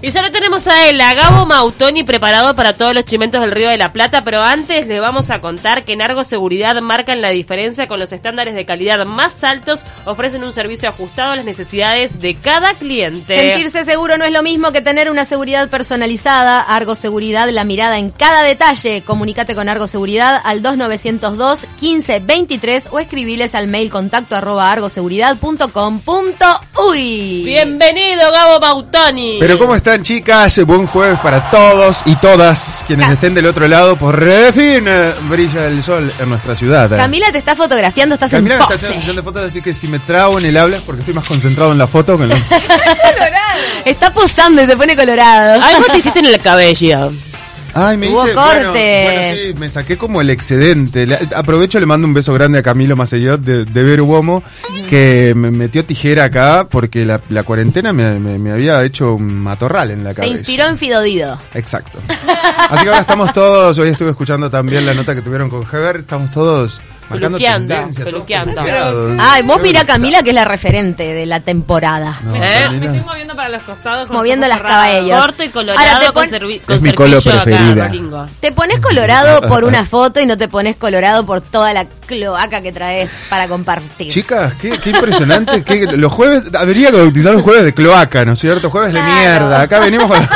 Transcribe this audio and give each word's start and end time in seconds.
Y 0.00 0.12
ya 0.12 0.22
lo 0.22 0.30
tenemos 0.30 0.68
a 0.68 0.88
él, 0.88 1.00
a 1.00 1.12
Gabo 1.12 1.44
Mautoni, 1.44 2.04
preparado 2.04 2.54
para 2.54 2.74
todos 2.74 2.94
los 2.94 3.04
chimentos 3.04 3.40
del 3.40 3.50
Río 3.50 3.68
de 3.68 3.78
la 3.78 3.92
Plata, 3.92 4.22
pero 4.22 4.42
antes 4.42 4.86
les 4.86 5.00
vamos 5.00 5.28
a 5.30 5.40
contar 5.40 5.82
que 5.82 5.94
en 5.94 6.02
Argo 6.02 6.22
Seguridad 6.22 6.80
marcan 6.80 7.20
la 7.20 7.30
diferencia 7.30 7.88
con 7.88 7.98
los 7.98 8.12
estándares 8.12 8.54
de 8.54 8.64
calidad 8.64 9.04
más 9.06 9.42
altos, 9.42 9.80
ofrecen 10.04 10.44
un 10.44 10.52
servicio 10.52 10.88
ajustado 10.88 11.32
a 11.32 11.36
las 11.36 11.44
necesidades 11.44 12.20
de 12.20 12.36
cada 12.36 12.74
cliente. 12.74 13.36
Sentirse 13.36 13.84
seguro 13.84 14.16
no 14.18 14.24
es 14.24 14.30
lo 14.30 14.44
mismo 14.44 14.70
que 14.70 14.82
tener 14.82 15.10
una 15.10 15.24
seguridad 15.24 15.68
personalizada. 15.68 16.60
Argo 16.60 16.94
Seguridad, 16.94 17.50
la 17.50 17.64
mirada 17.64 17.98
en 17.98 18.10
cada 18.10 18.42
detalle. 18.42 19.02
Comunícate 19.02 19.56
con 19.56 19.68
Argo 19.68 19.88
Seguridad 19.88 20.40
al 20.44 20.62
2902 20.62 21.66
1523 21.80 22.90
o 22.92 23.00
escribiles 23.00 23.56
al 23.56 23.66
mail 23.66 23.90
contacto 23.90 24.36
arroba 24.36 24.70
argoseguridad.com.uy. 24.70 27.42
Bienvenido, 27.44 28.30
Gabo 28.30 28.60
Mautoni. 28.60 29.38
Pero 29.40 29.58
¿cómo 29.58 29.74
están 29.88 30.02
chicas? 30.02 30.66
Buen 30.66 30.86
jueves 30.86 31.18
para 31.20 31.50
todos 31.50 32.02
y 32.04 32.14
todas 32.16 32.84
quienes 32.86 33.08
estén 33.08 33.32
del 33.32 33.46
otro 33.46 33.66
lado. 33.66 33.96
Por 33.96 34.20
fin 34.52 34.84
eh, 34.86 35.14
brilla 35.30 35.64
el 35.64 35.82
sol 35.82 36.12
en 36.18 36.28
nuestra 36.28 36.54
ciudad. 36.54 36.90
Camila 36.90 37.32
te 37.32 37.38
está 37.38 37.56
fotografiando, 37.56 38.14
estás 38.14 38.30
Camila 38.30 38.56
en 38.56 38.60
me 38.60 38.66
pose. 38.66 38.86
está 38.86 38.98
haciendo 38.98 39.22
fotos, 39.22 39.46
así 39.46 39.62
que 39.62 39.72
si 39.72 39.88
me 39.88 39.98
trago 39.98 40.38
en 40.38 40.44
el 40.44 40.58
habla 40.58 40.76
es 40.76 40.82
porque 40.82 41.00
estoy 41.00 41.14
más 41.14 41.26
concentrado 41.26 41.72
en 41.72 41.78
la 41.78 41.86
foto 41.86 42.18
que 42.18 42.24
en 42.24 42.28
la... 42.28 42.36
Está 43.86 44.12
posando 44.12 44.62
y 44.62 44.66
se 44.66 44.76
pone 44.76 44.94
colorado. 44.94 45.62
Algo 45.62 45.86
te 45.86 45.98
hiciste 46.00 46.18
en 46.18 46.26
el 46.26 46.38
cabello. 46.38 47.10
Ay, 47.80 47.96
me 47.96 48.08
Hubo 48.10 48.24
hice, 48.24 48.34
corte. 48.34 48.54
Bueno, 48.62 48.72
bueno, 48.72 49.36
sí, 49.36 49.54
me 49.58 49.70
saqué 49.70 49.96
como 49.96 50.20
el 50.20 50.30
excedente. 50.30 51.06
Le- 51.06 51.18
aprovecho, 51.36 51.78
le 51.78 51.86
mando 51.86 52.06
un 52.06 52.14
beso 52.14 52.32
grande 52.34 52.58
a 52.58 52.62
Camilo 52.62 52.96
Macellot 52.96 53.40
de, 53.40 53.64
de 53.64 53.82
Veruomo, 53.82 54.42
que 54.88 55.32
me 55.36 55.50
metió 55.50 55.84
tijera 55.84 56.24
acá 56.24 56.66
porque 56.68 57.04
la, 57.04 57.20
la 57.28 57.42
cuarentena 57.42 57.92
me, 57.92 58.18
me- 58.18 58.38
me 58.38 58.50
había 58.50 58.82
hecho 58.84 59.14
un 59.14 59.40
matorral 59.40 59.90
en 59.90 60.02
la 60.04 60.10
Se 60.10 60.16
cabeza. 60.16 60.34
inspiró 60.34 60.66
en 60.66 60.78
Fidodido. 60.78 61.38
Exacto. 61.54 61.98
Así 62.70 62.82
que 62.82 62.88
ahora 62.88 63.00
estamos 63.00 63.32
todos, 63.32 63.78
hoy 63.78 63.90
estuve 63.90 64.10
escuchando 64.10 64.50
también 64.50 64.84
la 64.84 64.94
nota 64.94 65.14
que 65.14 65.22
tuvieron 65.22 65.48
con 65.50 65.62
Heber, 65.70 65.96
estamos 65.96 66.30
todos 66.30 66.80
Peluqueando, 67.08 67.74
peluqueando. 68.04 68.60
Ay, 69.20 69.42
vos 69.42 69.56
Qué 69.58 69.62
mirá. 69.62 69.84
Camila 69.84 70.22
que 70.22 70.30
es 70.30 70.34
la 70.34 70.44
referente 70.44 71.02
de 71.14 71.26
la 71.26 71.40
temporada. 71.40 72.18
No, 72.22 72.34
¿Eh? 72.36 72.68
Me 72.70 72.86
estoy 72.86 73.00
moviendo 73.00 73.34
para 73.34 73.48
los 73.48 73.62
costados. 73.62 74.08
con 74.08 74.16
Moviendo 74.16 74.46
las. 74.48 74.60
Corto 75.22 75.42
y 75.44 75.48
colorado 75.48 75.78
Ahora 75.88 76.00
te 76.00 76.06
con, 76.06 76.14
pon- 76.14 76.28
servi- 76.30 76.60
con 76.60 76.76
Es 76.76 76.82
mi 76.82 76.90
acá, 76.90 76.96
preferida. 77.44 77.90
Te 78.40 78.52
pones 78.52 78.80
colorado 78.80 79.40
por 79.48 79.64
una 79.64 79.84
foto 79.84 80.20
y 80.20 80.26
no 80.26 80.36
te 80.36 80.48
pones 80.48 80.76
colorado 80.76 81.24
por 81.24 81.40
toda 81.40 81.72
la 81.72 81.86
cloaca 82.06 82.60
que 82.60 82.72
traes 82.72 83.10
para 83.28 83.48
compartir. 83.48 84.10
Chicas, 84.12 84.54
qué, 84.60 84.70
qué 84.70 84.90
impresionante. 84.90 85.62
que 85.62 85.86
los 85.96 86.12
jueves, 86.12 86.44
habría 86.54 86.90
que 86.90 86.96
bautizar 86.98 87.32
los 87.32 87.42
jueves 87.42 87.64
de 87.64 87.74
cloaca, 87.74 88.24
¿no 88.24 88.32
es 88.32 88.38
cierto? 88.38 88.70
Jueves 88.70 88.92
de 88.92 89.02
mierda. 89.02 89.62
Acá 89.62 89.80
venimos 89.80 90.08
con, 90.08 90.28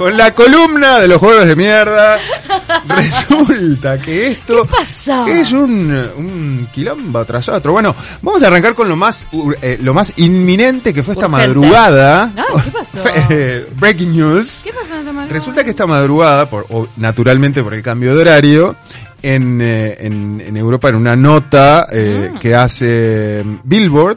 con 0.00 0.16
la 0.16 0.32
columna 0.32 0.98
de 0.98 1.08
los 1.08 1.18
jueves 1.18 1.46
de 1.46 1.54
mierda. 1.54 2.16
Resulta 2.88 4.00
que 4.00 4.28
esto 4.28 4.66
es 5.28 5.52
un, 5.52 5.92
un 6.16 6.68
quilombo 6.72 7.22
tras 7.26 7.50
otro. 7.50 7.72
Bueno, 7.72 7.94
vamos 8.22 8.42
a 8.42 8.46
arrancar 8.46 8.74
con 8.74 8.88
lo 8.88 8.96
más 8.96 9.26
eh, 9.60 9.78
lo 9.82 9.92
más 9.92 10.14
inminente 10.16 10.94
que 10.94 11.02
fue 11.02 11.12
esta 11.12 11.26
Urgente. 11.28 11.48
madrugada. 11.48 12.32
Ay, 12.34 12.62
¿qué 12.64 12.70
pasó? 12.78 12.96
Fue, 12.96 13.68
Breaking 13.76 14.12
news. 14.16 14.62
¿Qué 14.64 14.72
pasó 14.72 14.94
en 14.94 15.00
esta 15.00 15.12
madrugada? 15.12 15.34
Resulta 15.34 15.64
que 15.64 15.70
esta 15.70 15.86
madrugada, 15.86 16.48
por, 16.48 16.64
o 16.70 16.88
naturalmente 16.96 17.62
por 17.62 17.74
el 17.74 17.82
cambio 17.82 18.14
de 18.14 18.22
horario, 18.22 18.76
en, 19.22 19.60
eh, 19.60 19.98
en, 20.00 20.40
en 20.40 20.56
Europa, 20.56 20.88
en 20.88 20.94
una 20.94 21.14
nota 21.14 21.86
eh, 21.92 22.32
que 22.40 22.54
hace 22.54 23.44
Billboard, 23.64 24.16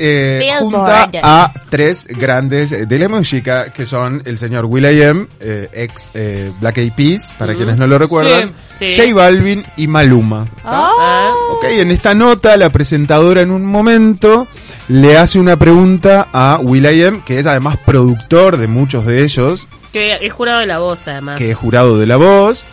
eh, 0.00 0.52
junta 0.58 1.10
a 1.22 1.52
tres 1.68 2.06
grandes 2.08 2.72
eh, 2.72 2.86
de 2.86 2.98
la 2.98 3.08
música, 3.08 3.72
que 3.72 3.86
son 3.86 4.22
el 4.24 4.38
señor 4.38 4.64
Will.i.am, 4.64 5.26
eh, 5.40 5.68
ex 5.72 6.08
eh, 6.14 6.50
Black 6.60 6.78
Eyed 6.78 6.92
Peas, 6.94 7.30
para 7.38 7.54
quienes 7.54 7.76
no 7.76 7.86
lo 7.86 7.98
recuerdan, 7.98 8.52
Sí, 8.78 8.88
sí. 8.88 8.96
J 9.00 9.14
Balvin 9.14 9.62
y 9.76 9.86
Maluma. 9.86 10.46
Ah. 10.64 11.32
Ok, 11.52 11.64
en 11.64 11.90
esta 11.90 12.14
nota 12.14 12.56
la 12.56 12.70
presentadora 12.70 13.42
en 13.42 13.50
un 13.50 13.64
momento 13.66 14.46
le 14.88 15.18
hace 15.18 15.38
una 15.38 15.56
pregunta 15.56 16.28
a 16.32 16.58
Will.i.am, 16.62 17.22
que 17.24 17.38
es 17.38 17.46
además 17.46 17.76
productor 17.84 18.56
de 18.56 18.66
muchos 18.66 19.04
de 19.06 19.22
ellos, 19.22 19.68
Que 19.92 20.16
es 20.20 20.32
jurado 20.32 20.60
de 20.60 20.66
la 20.66 20.78
voz, 20.78 21.06
además. 21.08 21.36
que 21.38 21.50
es 21.50 21.56
jurado 21.56 21.98
de 21.98 22.06
la 22.06 22.16
voz. 22.16 22.64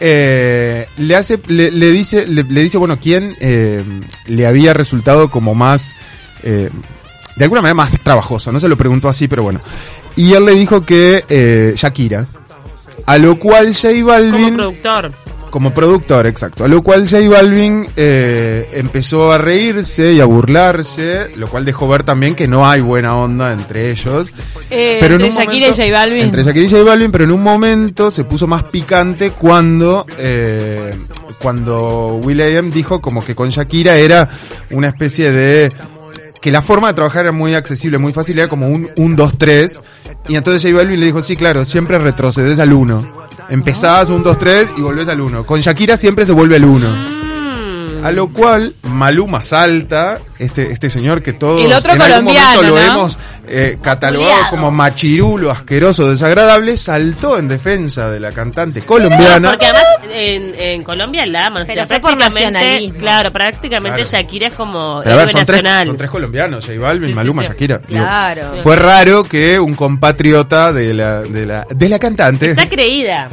eh, 0.00 0.86
le 0.96 1.14
hace, 1.16 1.38
le, 1.48 1.70
le 1.70 1.90
dice, 1.90 2.26
le, 2.26 2.42
le 2.44 2.62
dice, 2.62 2.78
bueno, 2.78 2.98
quién 2.98 3.36
eh, 3.40 3.84
le 4.26 4.46
había 4.46 4.72
resultado 4.72 5.30
como 5.30 5.54
más, 5.54 5.94
eh, 6.42 6.70
de 7.36 7.44
alguna 7.44 7.60
manera 7.62 7.74
más 7.74 7.92
trabajoso. 8.02 8.52
No 8.52 8.60
se 8.60 8.68
lo 8.68 8.76
preguntó 8.76 9.08
así, 9.08 9.28
pero 9.28 9.42
bueno. 9.42 9.60
Y 10.16 10.32
él 10.34 10.44
le 10.44 10.52
dijo 10.52 10.82
que 10.82 11.24
eh, 11.28 11.72
Shakira. 11.76 12.26
A 13.06 13.16
lo 13.18 13.38
cual 13.38 13.74
J 13.74 13.88
Como 13.94 14.06
Balvin 14.06 14.54
productor. 14.56 15.12
como 15.50 15.72
productor, 15.72 16.26
exacto. 16.26 16.64
A 16.64 16.68
lo 16.68 16.82
cual 16.82 17.08
J 17.08 17.28
Balvin 17.28 17.86
eh, 17.96 18.68
empezó 18.74 19.32
a 19.32 19.38
reírse 19.38 20.12
y 20.12 20.20
a 20.20 20.26
burlarse, 20.26 21.30
lo 21.36 21.48
cual 21.48 21.64
dejó 21.64 21.88
ver 21.88 22.02
también 22.02 22.34
que 22.34 22.46
no 22.46 22.68
hay 22.68 22.82
buena 22.82 23.16
onda 23.16 23.52
entre 23.52 23.90
ellos. 23.90 24.32
Eh, 24.70 24.98
Pero 25.00 25.14
en 25.16 25.22
entre 25.22 25.28
un 25.28 25.34
Shakira 25.46 25.66
momento- 25.68 25.82
y 25.82 25.88
J 25.88 25.98
Balvin. 25.98 26.22
Entre 26.24 26.44
Shakira 26.44 26.66
y 26.66 26.70
J 26.70 26.82
Balvin, 26.84 27.10
pero 27.10 27.24
en 27.24 27.30
un 27.32 27.42
momento 27.42 28.10
se 28.10 28.24
puso 28.24 28.46
más 28.46 28.64
picante 28.64 29.30
cuando 29.30 30.04
eh, 30.18 30.94
cuando 31.40 32.20
Will.i.am 32.22 32.70
dijo 32.70 33.00
como 33.00 33.24
que 33.24 33.34
con 33.34 33.48
Shakira 33.48 33.96
era 33.96 34.28
una 34.70 34.88
especie 34.88 35.32
de 35.32 35.72
que 36.40 36.50
la 36.50 36.62
forma 36.62 36.88
de 36.88 36.94
trabajar 36.94 37.24
era 37.24 37.32
muy 37.32 37.54
accesible, 37.54 37.98
muy 37.98 38.12
fácil, 38.12 38.38
era 38.38 38.48
como 38.48 38.68
un 38.68 38.88
1, 38.96 39.16
2, 39.16 39.38
3. 39.38 39.80
Y 40.28 40.36
entonces 40.36 40.62
J 40.62 40.74
Balvin 40.76 40.98
le 40.98 41.06
dijo, 41.06 41.22
sí, 41.22 41.36
claro, 41.36 41.64
siempre 41.64 41.98
retrocedes 41.98 42.58
al 42.58 42.72
1. 42.72 43.20
Empezás 43.50 44.10
un 44.10 44.22
2, 44.22 44.38
3 44.38 44.66
y 44.78 44.80
volvés 44.80 45.08
al 45.08 45.20
1. 45.20 45.44
Con 45.44 45.60
Shakira 45.60 45.96
siempre 45.96 46.24
se 46.24 46.32
vuelve 46.32 46.56
al 46.56 46.64
1. 46.64 46.88
Mm. 46.88 48.04
A 48.04 48.12
lo 48.12 48.28
cual 48.28 48.74
Maluma 48.82 49.42
salta, 49.42 50.18
este, 50.38 50.72
este 50.72 50.88
señor 50.88 51.22
que 51.22 51.34
todos 51.34 51.64
El 51.64 51.72
otro 51.72 51.92
en 51.92 52.00
algún 52.00 52.32
colombiano, 52.32 52.62
momento 52.62 52.76
lo 52.76 52.80
¿no? 52.80 52.92
hemos 52.92 53.18
eh, 53.50 53.78
catalogado 53.82 54.44
como 54.50 54.70
machirulo, 54.70 55.50
asqueroso, 55.50 56.10
desagradable, 56.10 56.76
saltó 56.76 57.36
en 57.38 57.48
defensa 57.48 58.10
de 58.10 58.20
la 58.20 58.32
cantante 58.32 58.80
No, 58.80 58.86
colombiana. 58.86 59.50
porque 59.50 59.66
además 59.66 59.84
en, 60.14 60.54
en 60.58 60.84
Colombia 60.84 61.26
la 61.26 61.46
aman. 61.46 61.62
o 61.62 61.66
Pero 61.66 61.74
sea, 61.80 61.86
fue 61.86 62.00
por 62.00 62.16
prácticamente- 62.16 62.52
nacionalismo. 62.52 62.98
Claro, 62.98 63.32
prácticamente 63.32 64.02
Claro. 64.02 64.10
Shakira 64.10 64.48
es 64.48 64.54
como 64.54 65.00
Pero 65.02 65.14
a 65.14 65.18
ver, 65.18 65.28
héroe 65.28 65.32
son 65.32 65.46
tres, 65.46 65.62
nacional. 65.62 65.86
son 65.88 65.96
tres 65.96 66.10
colombianos, 66.10 66.66
J 66.66 66.78
Balvin, 66.78 67.04
Sí, 67.06 67.10
sí, 67.12 67.16
Maluma, 67.16 67.42
sí. 67.42 67.48
Shakira. 67.48 67.78
Digo, 67.88 68.00
Claro. 68.00 68.42
Fue 68.62 68.76
raro 68.76 69.24
que 69.24 69.58
un 69.58 69.74
compatriota 69.74 70.72
de 70.72 70.94
la, 70.94 71.22
de 71.22 71.46
la, 71.46 71.66
de 71.68 71.88
la 71.88 71.98
cantante. 71.98 72.50
Está 72.50 72.68
creída. 72.68 73.28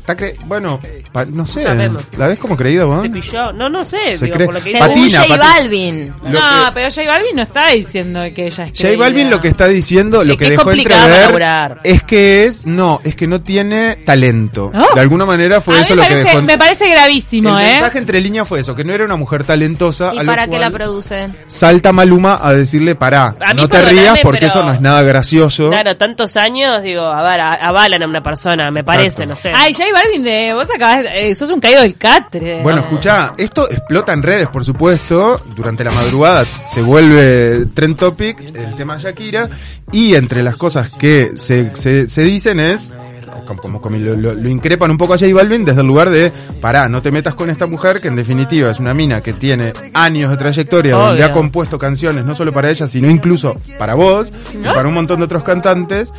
Está 0.00 0.16
cre- 0.16 0.36
bueno, 0.46 0.80
pa- 1.12 1.24
no 1.26 1.46
sé. 1.46 1.62
Sabemos. 1.62 2.02
¿La 2.16 2.28
ves 2.28 2.38
como 2.38 2.56
creída 2.56 2.84
vos? 2.84 3.02
Se 3.02 3.10
pilló. 3.10 3.52
No, 3.52 3.68
no 3.68 3.84
sé. 3.84 4.18
Se 4.18 4.24
digo, 4.26 4.36
cree. 4.36 4.46
por 4.46 4.54
lo 4.54 4.62
que 4.62 4.72
Según 4.72 4.88
Patina, 4.88 5.18
J. 5.22 5.36
Balvin. 5.36 6.14
Lo 6.24 6.30
no, 6.30 6.38
que- 6.66 6.72
pero 6.74 6.88
J 6.90 7.02
Balvin 7.06 7.36
no 7.36 7.42
está 7.42 7.68
diciendo 7.68 8.20
que 8.34 8.46
ella 8.46 8.64
es 8.64 8.72
J. 8.80 8.96
Balvin 8.98 9.30
lo 9.30 9.40
que 9.40 9.48
está 9.48 9.68
diciendo, 9.68 10.24
lo 10.24 10.32
Es 10.32 10.38
que, 10.38 10.38
que 10.38 10.44
es 10.44 10.50
dejó 10.50 10.64
complicado 10.64 11.02
entrever 11.04 11.26
laburar. 11.26 11.78
es 11.84 12.02
que 12.02 12.44
es, 12.46 12.66
no, 12.66 13.00
es 13.04 13.14
que 13.16 13.26
no 13.26 13.40
tiene 13.40 13.96
talento. 14.04 14.70
De 14.94 15.00
alguna 15.00 15.26
manera 15.26 15.60
fue 15.60 15.76
A 15.78 15.82
eso 15.82 15.94
lo 15.94 16.02
que 16.02 16.14
dejó. 16.14 16.42
me 16.42 16.58
parece 16.58 16.88
gravísimo, 16.88 17.58
el 17.58 17.64
¿eh? 17.64 17.70
mensaje 17.72 17.98
entre 17.98 18.20
líneas 18.20 18.48
fue 18.48 18.60
eso, 18.60 18.74
que 18.74 18.84
no 18.84 18.92
era 18.94 19.04
una 19.04 19.16
mujer 19.16 19.44
talentosa. 19.44 20.12
¿Y 20.14 20.18
a 20.18 20.24
para 20.24 20.46
qué 20.48 20.58
la 20.58 20.70
produce? 20.70 21.28
Salta 21.46 21.92
Maluma 21.92 22.38
a 22.42 22.52
decirle, 22.52 22.94
pará, 22.94 23.34
A 23.40 23.54
no 23.54 23.68
te 23.68 23.82
rías 23.82 24.18
porque 24.22 24.40
pero- 24.40 24.50
eso 24.50 24.62
no 24.62 24.72
es 24.72 24.80
nada 24.80 25.02
gracioso. 25.02 25.70
Claro, 25.70 25.96
tantos 25.96 26.36
años, 26.36 26.82
digo, 26.82 27.02
a 27.04 27.22
ver, 27.22 27.40
avalan 27.40 28.02
a 28.02 28.06
una 28.06 28.22
persona, 28.22 28.70
me 28.70 28.82
parece, 28.84 29.22
Exacto. 29.24 29.28
no 29.30 29.36
sé. 29.36 29.52
Ay, 29.54 29.72
J 29.74 29.84
Balvin, 29.92 30.22
de, 30.24 30.52
vos 30.54 30.68
acabas, 30.74 31.01
eh, 31.06 31.34
sos 31.34 31.50
un 31.50 31.60
caído 31.60 31.82
del 31.82 31.96
catre. 31.96 32.62
Bueno, 32.62 32.80
escuchá, 32.80 33.32
esto 33.36 33.70
explota 33.70 34.12
en 34.12 34.22
redes, 34.22 34.48
por 34.48 34.64
supuesto. 34.64 35.40
Durante 35.56 35.84
la 35.84 35.90
madrugada 35.92 36.44
se 36.66 36.82
vuelve 36.82 37.66
trend 37.74 37.96
topic 37.96 38.40
el 38.56 38.74
tema 38.76 38.96
Shakira. 38.98 39.48
Y 39.90 40.14
entre 40.14 40.42
las 40.42 40.56
cosas 40.56 40.90
que 40.90 41.32
se, 41.36 41.74
se, 41.76 42.08
se 42.08 42.22
dicen 42.22 42.58
es, 42.60 42.92
como, 43.46 43.80
como- 43.80 43.96
lo, 43.98 44.16
lo- 44.16 44.34
lo 44.34 44.48
increpan 44.48 44.90
un 44.90 44.96
poco 44.98 45.14
a 45.14 45.18
J 45.18 45.34
Balvin 45.34 45.64
desde 45.64 45.80
el 45.82 45.86
lugar 45.86 46.08
de, 46.10 46.32
pará, 46.60 46.88
no 46.88 47.02
te 47.02 47.10
metas 47.10 47.34
con 47.34 47.50
esta 47.50 47.66
mujer 47.66 48.00
que 48.00 48.08
en 48.08 48.16
definitiva 48.16 48.70
es 48.70 48.78
una 48.78 48.94
mina 48.94 49.20
que 49.20 49.32
tiene 49.34 49.72
años 49.92 50.30
de 50.30 50.36
trayectoria, 50.38 50.94
donde 51.08 51.24
ha 51.24 51.32
compuesto 51.32 51.78
canciones 51.78 52.24
no 52.24 52.34
solo 52.34 52.52
para 52.52 52.70
ella, 52.70 52.88
sino 52.88 53.10
incluso 53.10 53.54
para 53.78 53.94
vos 53.94 54.32
y 54.54 54.58
para 54.64 54.88
un 54.88 54.94
montón 54.94 55.18
de 55.18 55.24
otros 55.24 55.44
cantantes. 55.44 56.10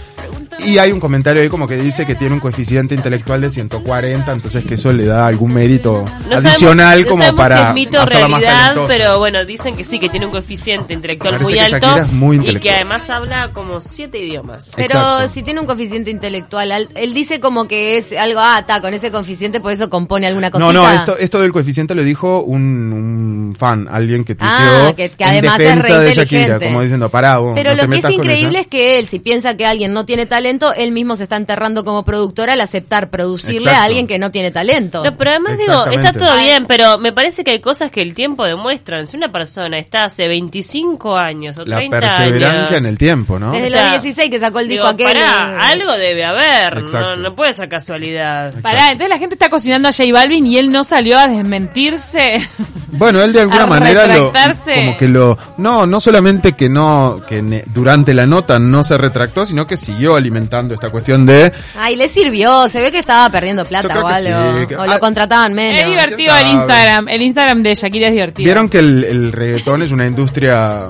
Y 0.60 0.78
hay 0.78 0.92
un 0.92 1.00
comentario 1.00 1.42
ahí 1.42 1.50
como 1.50 1.68
que 1.68 1.76
dice 1.76 2.06
que 2.06 2.16
tiene 2.16 2.34
un 2.36 2.40
coeficiente 2.40 2.96
intelectual 2.96 3.42
de 3.42 3.50
140, 3.50 4.32
entonces 4.32 4.64
que 4.66 4.76
eso 4.76 4.94
le 4.94 5.06
da 5.06 5.28
algún 5.28 5.54
mérito 5.54 6.06
No 6.30 6.36
adicional 6.38 7.00
sabemos, 7.00 7.12
como 7.12 7.36
para 7.36 7.58
si 7.58 7.64
es 7.64 7.74
mito 7.74 8.00
hacerla 8.02 8.28
realidad, 8.40 8.76
pero 8.88 9.20
bueno, 9.20 9.44
dicen 9.46 9.76
que 9.76 9.84
sí, 9.84 10.00
que 10.00 10.10
tiene 10.10 10.26
un 10.26 10.32
coeficiente 10.32 10.94
intelectual 10.94 11.34
Parece 11.38 11.50
muy 11.52 11.60
alto 11.60 11.98
es 11.98 12.12
muy 12.12 12.38
y 12.50 12.60
que 12.60 12.72
además 12.72 13.10
habla 13.10 13.52
como 13.54 13.82
siete 13.82 14.20
idiomas. 14.20 14.72
Pero 14.76 14.86
Exacto. 14.96 15.30
si 15.30 15.44
tiene 15.44 15.60
un 15.60 15.66
coeficiente 15.66 16.10
intelectual, 16.12 16.72
al- 16.72 16.90
él 16.96 17.14
dice 17.14 17.40
como 17.40 17.68
que 17.68 17.98
es 17.98 18.14
algo, 18.14 18.40
ah, 18.42 18.58
está, 18.60 18.80
con 18.82 18.94
ese 18.94 19.12
coeficiente 19.12 19.60
por 19.60 19.72
eso 19.72 19.90
compone 19.90 20.28
alguna 20.28 20.50
cosita. 20.52 20.72
No, 20.72 20.84
no, 20.84 20.90
esto, 20.92 21.18
esto 21.18 21.42
del 21.42 21.52
coeficiente 21.52 21.96
lo 21.96 22.04
dijo 22.04 22.42
un, 22.42 22.94
un 22.94 23.56
fan, 23.58 23.88
alguien 23.92 24.24
que 24.24 24.36
tuiteó 24.36 24.48
Ah, 24.56 24.94
que- 24.96 25.10
que 25.10 25.24
en 25.24 25.30
además 25.30 25.60
es 25.60 25.66
defensa 25.66 25.88
re 26.00 26.06
de 26.06 26.14
Shakira, 26.14 26.60
como 26.60 26.82
diciendo, 26.82 27.10
pará 27.10 27.38
vos, 27.40 27.54
Pero 27.56 27.72
no 27.72 27.76
te 27.78 27.84
lo 27.88 27.92
que 27.92 28.00
es 28.00 28.10
increíble 28.14 28.60
es 28.60 28.68
que 28.68 29.00
él, 29.00 29.08
si 29.08 29.20
piensa 29.20 29.56
que 29.58 29.66
alguien 29.66 29.94
no 29.94 30.06
tiene 30.06 30.26
talento, 30.44 30.74
él 30.74 30.92
mismo 30.92 31.16
se 31.16 31.24
está 31.24 31.38
enterrando 31.38 31.86
como 31.86 32.04
productor 32.04 32.50
al 32.50 32.60
aceptar 32.60 33.10
producirle 33.10 33.60
Exacto. 33.70 33.82
a 33.82 33.84
alguien 33.86 34.08
que 34.08 34.20
no 34.20 34.30
tiene 34.30 34.52
talento. 34.52 35.04
No, 35.04 35.14
pero 35.16 35.32
además 35.32 35.58
digo, 35.58 35.86
está 35.86 36.12
todo 36.12 36.38
bien, 36.38 36.66
pero 36.66 36.98
me 36.98 37.14
parece 37.14 37.44
que 37.44 37.52
hay 37.52 37.60
cosas 37.60 37.92
que 37.92 38.02
el 38.02 38.14
tiempo 38.14 38.44
demuestran. 38.44 39.08
Si 39.08 39.16
una 39.16 39.32
persona 39.32 39.80
está 39.80 40.06
hace 40.06 40.28
25 40.28 41.16
años 41.16 41.58
o 41.58 41.66
La 41.66 41.78
30 41.78 42.00
perseverancia 42.00 42.60
años, 42.60 42.72
en 42.72 42.86
el 42.86 42.98
tiempo, 42.98 43.40
¿no? 43.40 43.52
Desde 43.52 43.68
O 43.68 43.70
sea, 43.72 43.84
los 43.94 44.02
16 44.04 44.30
que 44.30 44.40
sacó 44.40 44.60
el 44.60 44.68
disco 44.68 44.94
digo, 44.94 45.10
aquel. 45.10 45.18
pará, 45.18 45.68
algo 45.70 45.94
debe 45.94 46.26
haber, 46.26 46.84
no, 46.84 47.16
no 47.16 47.36
puede 47.36 47.54
ser 47.54 47.70
casualidad. 47.70 48.48
Exacto. 48.48 48.62
Pará, 48.64 48.88
entonces 48.92 49.10
la 49.10 49.18
gente 49.18 49.36
está 49.36 49.50
cocinando 49.50 49.88
a 49.88 49.92
J 49.94 50.12
Balvin 50.12 50.46
y 50.46 50.58
él 50.58 50.72
no 50.72 50.84
salió 50.84 51.18
a 51.18 51.28
desmentirse. 51.28 52.38
Bueno, 52.96 53.24
él 53.24 53.34
de 53.34 53.42
alguna 53.42 53.66
manera 53.66 54.06
lo, 54.06 54.32
como 54.32 54.96
que 54.98 55.08
lo, 55.08 55.36
no, 55.58 55.88
no 55.88 56.00
solamente 56.00 56.54
que 56.54 56.70
no, 56.70 57.22
que 57.28 57.42
ne- 57.42 57.64
durante 57.74 58.14
la 58.14 58.28
nota 58.28 58.60
no 58.60 58.84
se 58.84 59.00
retractó, 59.00 59.48
sino 59.48 59.66
que 59.66 59.78
siguió 59.78 60.16
alimentando 60.16 60.33
esta 60.76 60.90
cuestión 60.90 61.26
de, 61.26 61.52
Ay, 61.78 61.96
le 61.96 62.08
sirvió. 62.08 62.68
Se 62.70 62.82
ve 62.82 62.92
que 62.92 63.00
estaba 63.00 63.30
perdiendo 63.30 63.66
plata 63.66 64.04
o 64.04 64.08
algo. 64.08 64.60
sí, 64.60 64.68
que- 64.68 64.76
O 64.76 64.82
ah, 64.82 64.88
lo 64.88 65.00
contrataban 65.00 65.54
menos. 65.54 65.82
es 65.82 65.88
divertido 65.88 66.34
¿quién 66.36 66.48
el? 66.48 66.54
Instagram. 66.54 67.10
El 67.10 67.22
Instagram 67.22 67.64
de 67.64 67.76
Shakira 67.76 68.08
es 68.08 68.14
divertido. 68.14 68.46
vieron 68.46 68.70
que 68.70 68.80
el, 68.80 69.04
el 69.04 69.32
reggaetón 69.32 69.82
es 69.82 69.92
una 69.92 70.06
industria 70.06 70.88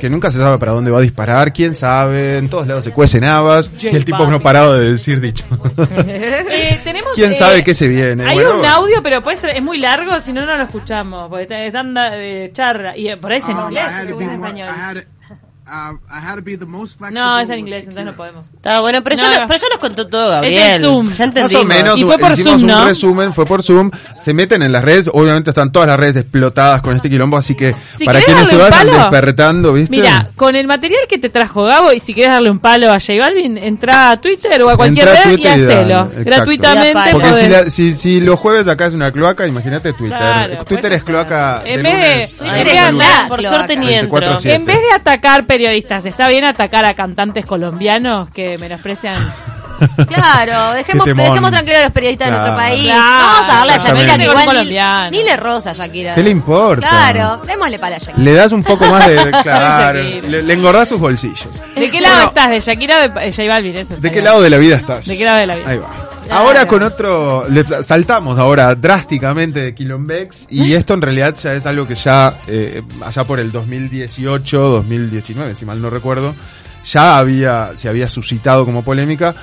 que 0.00 0.10
nunca 0.10 0.30
se 0.30 0.38
sabe 0.38 0.58
para 0.58 0.72
dónde 0.72 0.90
va 0.90 0.98
a 0.98 1.02
disparar, 1.02 1.52
quién 1.52 1.74
sabe, 1.74 2.38
en 2.38 2.48
todos 2.48 2.66
lados 2.66 2.84
se 2.84 2.90
cuecen 2.90 3.22
habas, 3.24 3.68
J 3.68 3.90
y 3.92 3.96
el 3.96 4.04
tipo 4.04 4.26
no 4.26 4.36
ha 4.36 4.40
parado 4.40 4.72
de 4.72 4.90
decir 4.90 5.20
dicho. 5.20 5.44
Eh, 6.06 6.80
tenemos, 6.84 7.12
¿Quién 7.14 7.32
eh, 7.32 7.34
sabe 7.34 7.64
qué 7.64 7.74
se 7.74 7.86
viene? 7.88 8.24
Hay 8.24 8.34
Bueno, 8.34 8.58
un 8.58 8.66
audio, 8.66 9.02
pero 9.02 9.22
puede 9.22 9.36
ser, 9.36 9.50
es 9.50 9.62
muy 9.62 9.78
largo, 9.78 10.18
si 10.20 10.32
no, 10.32 10.44
no 10.44 10.56
lo 10.56 10.64
escuchamos. 10.64 11.28
Porque 11.28 11.44
está- 11.44 11.62
están 11.64 11.94
de 11.94 12.50
charla. 12.52 12.96
Y 12.96 13.08
eh, 13.08 13.16
por 13.16 13.32
ahí 13.32 13.38
es 13.38 13.48
en 13.48 13.56
I 13.56 13.60
inglés, 13.60 14.16
be 14.18 14.24
en 14.24 14.30
español. 14.30 14.68
I 15.66 15.70
had 15.70 15.92
to- 15.92 16.00
I 16.10 16.18
had 16.20 16.36
to 16.36 16.42
be 16.42 16.58
the 16.58 16.66
most 16.66 16.98
flexible 16.98 17.18
No, 17.20 17.38
es 17.38 17.48
en 17.48 17.58
inglés, 17.60 17.84
Shakira. 17.86 18.02
entonces 18.02 18.12
no 18.12 18.16
podemos. 18.16 18.44
Está 18.54 18.80
bueno, 18.80 19.02
pero, 19.02 19.16
No, 19.16 19.22
ya, 19.32 19.40
no. 19.40 19.46
pero 19.48 19.60
ya 19.60 19.66
nos 19.70 19.78
contó 19.78 20.06
todo, 20.08 20.24
Es 20.26 20.30
Gabriel. 20.34 20.72
el 20.74 20.80
Zoom. 20.82 21.12
Ya 21.12 21.26
Más 21.26 21.54
o 21.54 21.64
menos, 21.64 21.98
Y 21.98 22.04
fue 22.04 22.18
por 22.18 22.36
Zoom, 22.36 22.54
un 22.60 22.66
¿no? 22.66 22.84
resumen, 22.84 23.32
fue 23.32 23.46
por 23.46 23.62
Zoom, 23.62 23.90
se 24.18 24.34
meten 24.34 24.62
en 24.62 24.72
las 24.72 24.84
redes, 24.84 25.08
obviamente 25.12 25.50
están 25.50 25.72
todas 25.72 25.88
las 25.88 25.98
redes 25.98 26.16
explotadas 26.16 26.82
con 26.82 26.94
este 26.96 27.08
quilombo, 27.08 27.36
así 27.38 27.54
que 27.54 27.74
Si 27.96 28.04
para 28.04 28.20
quienes 28.20 28.48
se 28.48 28.56
vayan 28.56 28.72
palo, 28.88 28.92
despertando, 28.98 29.72
¿viste? 29.72 29.90
Mira, 29.96 30.28
con 30.36 30.54
el 30.54 30.66
material 30.66 31.00
que 31.08 31.18
te 31.18 31.30
trajo 31.30 31.64
Gabo, 31.64 31.92
y 31.92 31.98
si 32.00 32.12
quieres 32.12 32.32
darle 32.34 32.50
un 32.50 32.58
palo 32.58 32.88
a 32.92 33.00
J 33.00 33.14
Balvin, 33.20 33.56
entra 33.56 34.10
a 34.10 34.20
Twitter 34.20 34.62
o 34.62 34.68
a 34.70 34.76
cualquier 34.76 35.08
Entra 35.08 35.24
red 35.24 35.38
y 35.38 35.46
hacelo. 35.46 36.00
exacto. 36.02 36.24
Gratuitamente. 36.24 37.10
Porque 37.12 37.34
si, 37.34 37.48
la- 37.48 37.70
si, 37.70 37.92
si 37.94 38.20
los 38.20 38.38
jueves 38.38 38.68
acá 38.68 38.86
es 38.86 38.94
una 38.94 39.10
cloaca, 39.12 39.46
imagínate 39.46 39.92
Twitter. 39.94 40.18
Claro, 40.18 40.64
Twitter 40.64 40.92
es 40.92 41.04
cloaca. 41.04 41.62
En 41.64 41.82
de 41.82 41.82
vez 41.82 41.92
de- 41.92 41.98
lunes 41.98 42.36
Twitter 42.36 42.66
es 42.68 43.28
Por 43.28 43.42
suerte 43.42 43.76
ni 43.76 43.86
24/7. 43.86 43.98
entro. 44.26 44.38
siete. 44.38 44.54
En 44.56 44.64
vez 44.66 44.76
de 44.78 44.92
atacar 44.94 45.44
periodistas, 45.54 46.04
está 46.04 46.26
bien 46.28 46.44
atacar 46.44 46.84
a 46.84 46.94
cantantes 46.94 47.46
colombianos 47.46 48.28
que 48.30 48.58
menosprecian. 48.58 49.14
Claro, 50.06 50.72
dejemos, 50.72 51.04
dejemos 51.04 51.50
tranquilos 51.50 51.80
a 51.80 51.84
los 51.84 51.92
periodistas 51.92 52.28
de 52.28 52.36
nuestro 52.36 52.56
país. 52.56 52.84
Claro, 52.84 53.02
Vamos 53.02 53.50
a 53.50 53.56
darle 53.56 53.72
a 53.72 53.76
Shakira 53.78 54.16
que 54.16 54.24
igual 54.24 55.10
ni, 55.10 55.18
ni 55.18 55.24
le 55.24 55.36
rosa 55.36 55.70
a 55.70 55.72
Shakira. 55.72 56.14
¿Qué 56.14 56.22
le 56.22 56.30
importa? 56.30 56.88
Claro, 56.88 57.42
démosle 57.44 57.78
pala 57.80 57.96
a 57.96 57.98
Shakira. 57.98 58.18
Le 58.24 58.32
das 58.34 58.52
un 58.52 58.62
poco 58.62 58.86
más 58.86 59.06
de... 59.08 59.16
claro, 59.42 60.00
le, 60.00 60.42
le 60.42 60.54
engordás 60.54 60.88
sus 60.88 61.00
bolsillos. 61.00 61.48
¿De 61.74 61.90
qué 61.90 62.00
lado 62.00 62.28
estás? 62.28 62.50
¿De 62.50 62.60
Shakira 62.60 62.98
o 62.98 63.00
de 63.00 63.08
de 63.08 63.32
J 63.32 63.48
Balvin? 63.48 63.76
Eso 63.76 63.96
¿De 63.96 64.10
qué 64.12 64.22
lado 64.22 64.40
de 64.40 64.50
la 64.50 64.58
vida 64.58 64.76
estás? 64.76 65.06
¿De 65.06 65.18
qué 65.18 65.24
lado 65.24 65.38
de 65.38 65.46
la 65.48 65.56
vida? 65.56 65.70
Ahí 65.70 65.78
va. 65.78 66.03
Claro. 66.24 66.46
Ahora 66.46 66.66
con 66.66 66.82
otro, 66.82 67.46
le 67.48 67.64
saltamos 67.82 68.38
ahora 68.38 68.74
drásticamente 68.74 69.60
de 69.60 69.74
Quilombex 69.74 70.46
y 70.50 70.72
esto 70.72 70.94
en 70.94 71.02
realidad 71.02 71.34
ya 71.36 71.54
es 71.54 71.66
algo 71.66 71.86
que 71.86 71.94
ya 71.94 72.38
eh, 72.46 72.82
allá 73.04 73.24
por 73.24 73.40
el 73.40 73.52
2018, 73.52 74.58
2019, 74.58 75.54
si 75.54 75.64
mal 75.64 75.80
no 75.80 75.90
recuerdo, 75.90 76.34
ya 76.84 77.18
había 77.18 77.76
se 77.76 77.88
había 77.88 78.08
suscitado 78.08 78.64
como 78.64 78.82
polémica. 78.82 79.34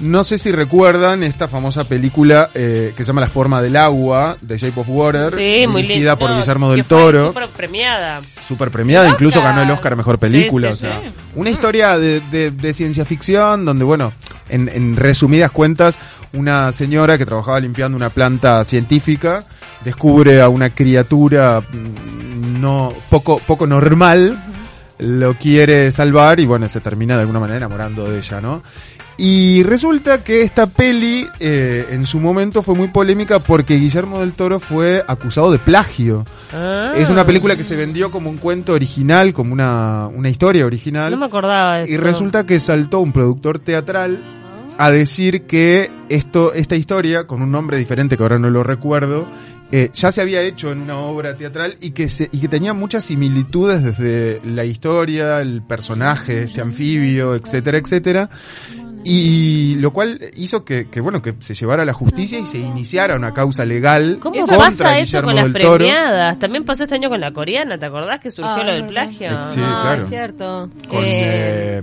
No 0.00 0.24
sé 0.24 0.38
si 0.38 0.50
recuerdan 0.50 1.22
esta 1.22 1.46
famosa 1.48 1.84
película 1.84 2.50
eh, 2.54 2.92
que 2.96 3.02
se 3.04 3.06
llama 3.06 3.20
La 3.20 3.28
forma 3.28 3.62
del 3.62 3.76
agua 3.76 4.36
de 4.40 4.58
Shape 4.58 4.80
of 4.80 4.88
Water, 4.88 5.32
Sí, 5.34 5.66
muy 5.68 5.82
dirigida 5.82 6.16
por 6.18 6.34
Guillermo 6.36 6.70
del 6.72 6.84
Toro 6.84 7.28
Súper 7.28 7.48
premiada. 7.48 8.20
super 8.46 8.70
premiada, 8.70 9.08
incluso 9.08 9.40
ganó 9.40 9.62
el 9.62 9.70
Oscar 9.70 9.92
a 9.92 9.96
Mejor 9.96 10.18
Película. 10.18 10.70
Sí, 10.70 10.76
sí, 10.80 10.86
o 10.86 10.88
sea, 10.88 11.00
sí. 11.00 11.12
Una 11.36 11.50
historia 11.50 11.96
de, 11.98 12.20
de- 12.20 12.50
de 12.50 12.74
ciencia 12.74 13.04
ficción 13.04 13.64
donde, 13.64 13.84
bueno, 13.84 14.12
en, 14.48 14.68
en 14.68 14.96
resumidas 14.96 15.50
cuentas, 15.52 15.98
una 16.32 16.72
señora 16.72 17.16
que 17.16 17.24
trabajaba 17.24 17.60
limpiando 17.60 17.96
una 17.96 18.10
planta 18.10 18.64
científica 18.64 19.44
descubre 19.84 20.40
a 20.42 20.48
una 20.48 20.70
criatura 20.70 21.60
mm, 21.60 22.60
no 22.60 22.92
poco, 23.10 23.38
poco 23.46 23.66
normal, 23.66 24.42
lo 24.98 25.34
quiere 25.34 25.92
salvar 25.92 26.40
y, 26.40 26.46
bueno, 26.46 26.68
se 26.68 26.80
termina 26.80 27.14
de 27.16 27.20
alguna 27.22 27.40
manera 27.40 27.58
enamorando 27.58 28.08
de 28.10 28.18
ella, 28.18 28.40
¿no? 28.40 28.62
Y 29.16 29.62
resulta 29.62 30.24
que 30.24 30.42
esta 30.42 30.66
peli 30.66 31.28
eh, 31.38 31.86
en 31.90 32.04
su 32.04 32.18
momento 32.18 32.62
fue 32.62 32.74
muy 32.74 32.88
polémica 32.88 33.38
porque 33.38 33.76
Guillermo 33.76 34.20
del 34.20 34.32
Toro 34.32 34.58
fue 34.58 35.04
acusado 35.06 35.52
de 35.52 35.58
plagio. 35.58 36.24
Ah. 36.52 36.94
Es 36.96 37.10
una 37.10 37.24
película 37.24 37.56
que 37.56 37.62
se 37.62 37.76
vendió 37.76 38.10
como 38.10 38.28
un 38.28 38.38
cuento 38.38 38.72
original, 38.72 39.32
como 39.32 39.52
una, 39.52 40.08
una 40.08 40.28
historia 40.30 40.66
original. 40.66 41.12
No 41.12 41.18
me 41.18 41.26
acordaba 41.26 41.78
de 41.78 41.84
eso. 41.84 41.92
y 41.92 41.96
resulta 41.96 42.44
que 42.44 42.58
saltó 42.58 43.00
un 43.00 43.12
productor 43.12 43.60
teatral 43.60 44.20
a 44.78 44.90
decir 44.90 45.42
que 45.42 45.90
esto, 46.08 46.52
esta 46.52 46.74
historia, 46.74 47.26
con 47.28 47.42
un 47.42 47.52
nombre 47.52 47.76
diferente 47.76 48.16
que 48.16 48.22
ahora 48.22 48.40
no 48.40 48.50
lo 48.50 48.64
recuerdo, 48.64 49.28
eh, 49.70 49.90
ya 49.92 50.12
se 50.12 50.20
había 50.20 50.42
hecho 50.42 50.70
en 50.70 50.82
una 50.82 50.98
obra 50.98 51.36
teatral 51.36 51.76
y 51.80 51.90
que, 51.90 52.08
se, 52.08 52.28
y 52.30 52.38
que 52.38 52.48
tenía 52.48 52.74
muchas 52.74 53.06
similitudes 53.06 53.82
desde 53.82 54.40
la 54.44 54.64
historia, 54.64 55.40
el 55.40 55.62
personaje, 55.62 56.44
este 56.44 56.60
anfibio, 56.60 57.34
etcétera, 57.34 57.78
etcétera. 57.78 58.30
Y 59.04 59.74
lo 59.76 59.92
cual 59.92 60.18
hizo 60.34 60.64
que, 60.64 60.88
que, 60.88 61.00
bueno, 61.00 61.20
que 61.22 61.34
se 61.40 61.54
llevara 61.54 61.82
a 61.82 61.86
la 61.86 61.92
justicia 61.92 62.38
y 62.38 62.46
se 62.46 62.58
iniciara 62.58 63.16
una 63.16 63.34
causa 63.34 63.64
legal 63.64 64.18
¿Cómo 64.20 64.36
contra 64.40 64.56
pasa 64.58 64.98
eso 64.98 65.04
Guillermo 65.18 65.26
con 65.28 65.36
las 65.36 65.44
del 65.52 65.62
Toro. 65.62 65.76
premiadas? 65.76 66.38
También 66.38 66.64
pasó 66.64 66.84
este 66.84 66.94
año 66.94 67.08
con 67.10 67.20
la 67.20 67.32
coreana, 67.32 67.78
¿te 67.78 67.86
acordás 67.86 68.20
que 68.20 68.30
surgió 68.30 68.54
Ah, 68.62 68.64
lo 68.64 68.72
del 68.72 68.86
plagio? 68.86 69.42
Sí, 69.42 69.60
Ah, 69.62 69.80
claro. 69.82 70.02
es 70.04 70.08
cierto. 70.08 70.70
Con, 70.88 70.98
Eh, 71.04 71.78
eh, 71.78 71.82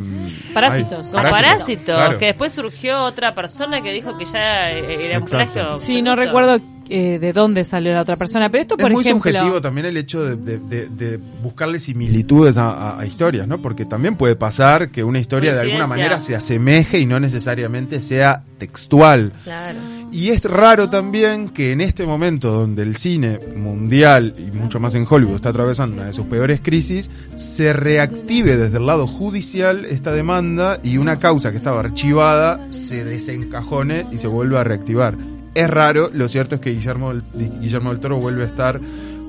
Parásitos. 0.53 1.05
ay, 1.07 1.21
Con 1.21 1.31
Parásitos, 1.31 1.95
claro. 1.95 2.17
que 2.17 2.25
después 2.25 2.51
surgió 2.51 3.03
otra 3.03 3.35
persona 3.35 3.81
que 3.81 3.93
dijo 3.93 4.17
que 4.17 4.25
ya 4.25 4.71
eh, 4.71 5.05
era 5.05 5.19
un 5.19 5.25
plagio. 5.25 5.77
Sí, 5.77 6.01
no 6.01 6.15
recuerdo 6.15 6.59
eh, 6.91 7.19
de 7.19 7.33
dónde 7.33 7.63
salió 7.63 7.93
la 7.93 8.01
otra 8.01 8.15
persona, 8.17 8.49
pero 8.49 8.61
esto, 8.61 8.75
Es 8.77 8.81
por 8.83 8.91
muy 8.91 9.01
ejemplo... 9.03 9.31
subjetivo 9.31 9.61
también 9.61 9.85
el 9.87 9.97
hecho 9.97 10.23
de, 10.23 10.35
de- 10.35 10.59
de- 10.59 10.89
de 10.89 11.19
buscarle 11.41 11.79
similitudes 11.79 12.57
a, 12.57 12.71
a- 12.71 12.99
a 12.99 13.05
historias, 13.05 13.47
¿no? 13.47 13.61
Porque 13.61 13.85
también 13.85 14.15
puede 14.15 14.35
pasar 14.35 14.89
que 14.91 15.03
una 15.03 15.19
historia 15.19 15.53
de 15.53 15.61
alguna 15.61 15.87
manera 15.87 16.19
se 16.19 16.35
asemeje 16.35 16.99
y 16.99 17.05
no 17.05 17.19
necesariamente 17.19 18.01
sea 18.01 18.43
textual. 18.57 19.31
claro. 19.43 19.79
Y 20.13 20.31
es 20.31 20.43
raro 20.43 20.89
también 20.89 21.47
que 21.47 21.71
en 21.71 21.79
este 21.79 22.05
momento 22.05 22.51
donde 22.51 22.83
el 22.83 22.97
cine 22.97 23.39
mundial 23.55 24.35
y 24.37 24.51
mucho 24.51 24.77
más 24.77 24.93
en 24.93 25.05
Hollywood 25.09 25.35
está 25.35 25.49
atravesando 25.49 25.95
una 25.95 26.07
de 26.07 26.11
sus 26.13 26.25
peores 26.25 26.59
crisis, 26.61 27.09
se 27.35 27.71
reactive 27.71 28.57
desde 28.57 28.77
el 28.77 28.85
lado 28.85 29.07
judicial 29.07 29.85
esta 29.85 30.11
demanda 30.11 30.79
y 30.83 30.97
una 30.97 31.17
causa 31.19 31.51
que 31.51 31.57
estaba 31.57 31.79
archivada 31.79 32.59
se 32.71 33.05
desencajone 33.05 34.05
y 34.11 34.17
se 34.17 34.27
vuelve 34.27 34.57
a 34.57 34.65
reactivar. 34.65 35.15
Es 35.53 35.69
raro, 35.69 36.09
lo 36.13 36.29
cierto 36.29 36.55
es 36.55 36.61
que 36.61 36.71
Guillermo, 36.71 37.09
del- 37.13 37.23
Guillermo 37.59 37.89
del 37.91 37.99
Toro 37.99 38.17
vuelve 38.19 38.43
a 38.43 38.47
estar 38.47 38.79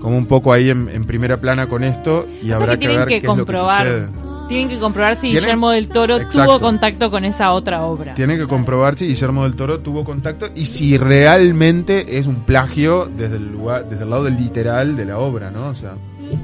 como 0.01 0.17
un 0.17 0.27
poco 0.27 0.53
ahí 0.53 0.71
en, 0.71 0.89
en 0.89 1.05
primera 1.05 1.37
plana 1.39 1.69
con 1.69 1.83
esto 1.85 2.27
y 2.43 2.51
habrá 2.53 2.79
que 2.79 2.89
ver 2.89 3.01
que 3.07 3.07
qué 3.07 3.17
es 3.19 3.25
lo 3.25 3.31
que 3.35 3.39
comprobar. 3.39 3.85
sucede. 3.87 4.09
Tienen 4.49 4.69
que 4.69 4.79
comprobar 4.79 5.15
si 5.17 5.23
Tienen- 5.31 5.41
Guillermo 5.41 5.71
del 5.71 5.89
Toro 5.89 6.17
Exacto. 6.19 6.59
tuvo 6.59 6.61
contacto 6.61 7.11
con 7.11 7.25
esa 7.25 7.53
otra 7.53 7.83
obra. 7.85 8.15
Tienen 8.15 8.39
que 8.39 8.47
comprobar 8.47 8.97
si 8.97 9.07
Guillermo 9.07 9.45
del 9.45 9.55
Toro 9.57 9.81
tuvo 9.81 10.05
contacto 10.05 10.49
y 10.55 10.67
si 10.67 10.99
realmente 10.99 12.19
es 12.19 12.27
un 12.27 12.43
plagio 12.45 13.07
desde 13.17 13.37
el 13.37 13.51
lugar, 13.51 13.89
desde 13.89 14.05
el 14.05 14.11
lado 14.11 14.25
del 14.25 14.37
literal 14.37 14.97
de 14.97 15.05
la 15.07 15.19
obra, 15.19 15.51
¿no? 15.51 15.69
O 15.69 15.75
sea, 15.75 15.95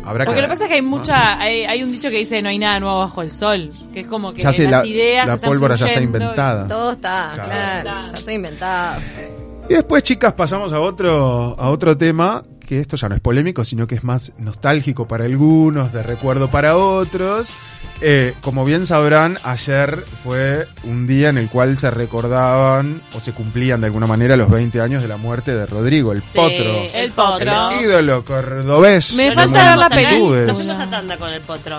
habrá 0.05 0.25
Porque 0.25 0.37
que 0.41 0.43
lo 0.43 0.49
que 0.49 0.53
pasa 0.55 0.65
es 0.65 0.69
que 0.71 0.77
hay 0.77 0.83
mucha, 0.83 1.39
hay, 1.39 1.65
hay 1.65 1.83
un 1.83 1.93
dicho 1.93 2.09
que 2.09 2.17
dice 2.19 2.41
no 2.41 2.49
hay 2.49 2.59
nada 2.59 2.81
nuevo 2.81 3.01
bajo 3.01 3.21
el 3.23 3.31
sol, 3.31 3.71
que 3.93 4.01
es 4.01 4.07
como 4.07 4.33
que 4.33 4.43
Ya 4.43 4.51
las 4.53 4.59
la, 4.71 4.87
ideas 4.87 5.27
la 5.27 5.35
están 5.35 5.51
pólvora 5.51 5.75
ya 5.77 5.89
está 5.89 6.01
inventada. 6.01 6.67
Todo 6.69 6.93
está, 6.93 7.31
Claro. 7.35 7.51
claro. 7.83 8.07
Está 8.09 8.21
todo 8.21 8.31
inventado. 8.31 9.01
Y 9.69 9.75
después, 9.75 10.03
chicas, 10.03 10.33
pasamos 10.33 10.73
a 10.73 10.81
otro, 10.81 11.55
a 11.59 11.69
otro 11.69 11.97
tema, 11.97 12.43
que 12.67 12.81
esto 12.81 12.97
ya 12.97 13.09
no 13.09 13.15
es 13.15 13.21
polémico, 13.21 13.65
sino 13.65 13.87
que 13.87 13.97
es 13.97 14.05
más 14.05 14.33
nostálgico 14.39 15.07
para 15.07 15.27
algunos, 15.27 15.93
de 15.93 16.03
recuerdo 16.03 16.49
para 16.49 16.77
otros. 16.79 17.51
Eh, 18.01 18.33
como 18.41 18.65
bien 18.65 18.87
sabrán, 18.87 19.39
ayer 19.43 20.05
fue 20.23 20.67
un 20.85 21.07
día 21.09 21.29
en 21.31 21.37
el 21.37 21.51
cual 21.51 21.77
se 21.77 21.91
recordaban 21.91 23.03
o 23.15 23.21
se 23.21 23.33
cumplían 23.33 23.81
de 23.81 23.89
alguna 23.89 24.07
manera 24.07 24.37
los 24.37 24.49
20 24.49 24.81
años 24.81 25.03
de 25.03 25.09
la 25.09 25.17
muerte 25.17 25.55
de 25.55 25.67
Rodrigo, 25.67 26.13
el 26.13 26.23
Sí, 26.23 26.39
potro. 26.39 26.83
El 26.95 27.11
potro. 27.13 27.71
El 27.73 27.81
ídolo 27.83 28.25
cordobés. 28.25 29.15
Me 29.17 29.25
de 29.25 29.33
falta 29.33 29.65
ver 29.65 29.77
la 29.77 29.89
Nos 29.89 29.89
fuimos 29.89 30.07
a- 30.07 30.11
multitudes. 30.19 30.47
Nos 30.47 30.59
fuimos 30.59 30.79
a 30.79 30.91
tanda 30.91 31.17
con 31.19 31.31
el 31.33 31.41
potro. 31.43 31.79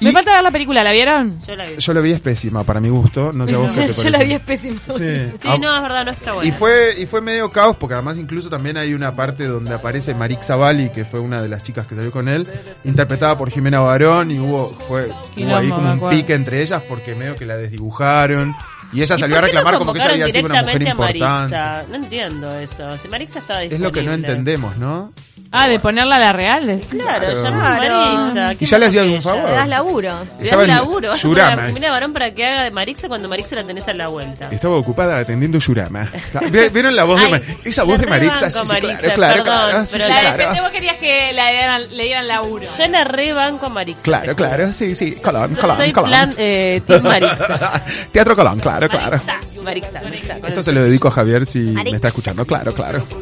Me 0.00 0.10
Y- 0.10 0.12
falta 0.12 0.32
ver 0.32 0.42
la 0.44 0.50
película, 0.52 0.84
¿la 0.84 0.92
vieron? 0.92 1.40
Yo 1.44 1.56
la 1.56 1.64
vi. 1.64 1.76
Yo 1.76 1.92
la 1.92 2.00
vi 2.00 2.12
es 2.12 2.20
pésima, 2.20 2.62
para 2.62 2.80
mi 2.80 2.88
gusto. 2.88 3.32
No 3.32 3.46
sé 3.48 3.54
a 3.54 3.58
vos 3.58 3.70
qué 3.74 3.86
te 3.86 3.92
Yo 4.04 4.10
la 4.10 4.18
vi 4.22 4.32
es 4.34 4.40
pésima. 4.40 4.80
Sí. 4.96 5.30
Sí, 5.40 5.48
Ah, 5.48 5.58
no, 5.60 5.74
es 5.76 5.82
verdad, 5.82 6.04
no 6.04 6.10
está 6.12 6.32
buena. 6.34 6.48
Y 6.48 6.52
fue, 6.52 6.94
y 6.98 7.06
fue 7.06 7.20
medio 7.20 7.50
caos, 7.50 7.76
porque 7.76 7.94
además 7.94 8.16
incluso 8.16 8.48
también 8.48 8.76
hay 8.76 8.94
una 8.94 9.16
parte 9.16 9.46
donde 9.46 9.74
aparece 9.74 10.14
Marix 10.14 10.46
Zavalli, 10.46 10.90
que 10.90 11.04
fue 11.04 11.18
una 11.20 11.42
de 11.42 11.48
las 11.48 11.62
chicas 11.64 11.86
que 11.86 11.94
salió 11.96 12.10
con 12.12 12.28
él, 12.28 12.46
interpretada 12.84 13.36
por 13.36 13.50
Jimena 13.50 13.80
Barón, 13.80 14.30
y 14.30 14.38
hubo, 14.38 14.70
fue, 14.86 15.08
hubo 15.36 15.56
ahí 15.56 15.68
como 15.68 15.92
un 15.92 16.10
pique 16.10 16.34
entre 16.34 16.62
ellas, 16.62 16.82
porque 16.88 17.14
medio 17.16 17.34
que 17.36 17.46
la 17.46 17.56
desdibujaron, 17.56 18.54
y 18.92 19.02
ella 19.02 19.16
¿Y 19.16 19.18
salió 19.18 19.36
a 19.36 19.40
no 19.40 19.46
reclamar 19.46 19.78
como 19.78 19.92
que 19.92 19.98
ella 19.98 20.10
había 20.12 20.26
sido 20.28 20.46
una 20.46 20.62
mujer 20.62 20.82
importante. 20.82 21.56
No 21.90 21.96
entiendo 21.96 22.58
eso. 22.58 22.96
Si 22.98 23.08
Marixa 23.08 23.40
estaba 23.40 23.62
Es 23.64 23.72
lo 23.72 23.90
que 23.92 24.02
no 24.02 24.12
disponible. 24.12 24.14
entendemos, 24.28 24.76
¿no? 24.78 25.12
Ah, 25.50 25.66
de 25.66 25.78
ponerla 25.78 26.16
a 26.16 26.18
la 26.18 26.32
real. 26.34 26.68
es- 26.68 26.86
Claro, 26.88 27.20
Claro. 27.26 27.42
llamá 27.42 27.76
a. 27.76 27.78
Marixa. 27.78 28.52
¿Y 28.52 28.56
¿Qué 28.58 28.66
ya 28.66 28.78
le 28.78 28.84
más 28.84 28.88
hacía 28.88 29.00
que 29.00 29.06
algún 29.06 29.14
ella? 29.14 29.22
favor? 29.30 29.48
Le 29.48 29.54
das 29.56 29.68
laburo. 29.68 30.12
Le 30.38 30.44
Estaba 30.44 30.62
das 30.62 30.68
en 30.70 30.76
laburo. 30.76 31.08
Vas 31.08 31.18
a 31.18 31.22
Yurama. 31.22 31.62
poner 31.72 31.86
a 31.88 31.92
Barón 31.92 32.12
para 32.12 32.34
que 32.34 32.46
haga 32.46 32.62
de 32.64 32.70
Marixa 32.70 33.08
cuando 33.08 33.28
Marixa 33.30 33.56
la 33.56 33.64
tenés 33.64 33.88
a 33.88 33.94
la 33.94 34.08
vuelta. 34.08 34.48
Estaba 34.50 34.76
ocupada 34.76 35.18
atendiendo 35.18 35.58
Yurama. 35.58 36.06
¿Vieron 36.50 36.72
vieron 36.74 36.96
la 36.96 37.04
voz 37.04 37.18
de 37.20 37.24
Ay, 37.26 37.30
Mar- 37.30 37.42
Esa 37.64 37.82
voz 37.84 37.98
la 37.98 38.04
de 38.04 38.10
Marixa, 38.10 38.34
rebanco, 38.48 38.60
sí, 38.60 38.66
Marixa, 38.72 39.00
claro, 39.00 39.16
claro, 39.16 39.44
perdón, 39.44 39.44
claro, 39.70 39.86
sí, 39.86 39.92
pero 39.92 40.04
sí, 40.04 40.10
la 40.10 40.34
claro. 40.34 40.62
vos 40.62 40.70
querías 40.72 40.96
que 40.98 41.32
la 41.32 41.48
dieran, 41.50 41.96
le 41.96 42.04
dieran 42.04 42.28
laburo. 42.28 42.66
Yo 42.78 42.86
la 42.88 43.04
rebanco 43.04 43.66
a 43.66 43.68
Marixa. 43.70 44.02
Claro, 44.02 44.36
claro, 44.36 44.72
sí, 44.74 44.94
sí. 44.94 45.12
Colón, 45.12 45.48
Soy- 45.48 45.60
Colón, 45.60 45.76
soy 45.78 45.92
Colón. 45.92 46.10
plan 46.10 46.34
eh, 46.36 46.82
Team 46.86 47.02
Marixa. 47.04 47.82
Teatro 48.12 48.36
Colón, 48.36 48.60
claro, 48.60 48.86
claro. 48.88 49.18
Marixa, 49.18 49.38
Marixa, 49.64 50.00
Marixa. 50.02 50.34
con 50.40 50.48
Esto 50.48 50.60
el- 50.60 50.64
se 50.64 50.72
lo 50.72 50.82
dedico 50.82 51.08
a 51.08 51.12
Javier 51.12 51.46
si 51.46 51.60
Marix. 51.60 51.92
me 51.92 51.96
está 51.96 52.08
escuchando. 52.08 52.44
Claro, 52.44 52.74
claro. 52.74 53.02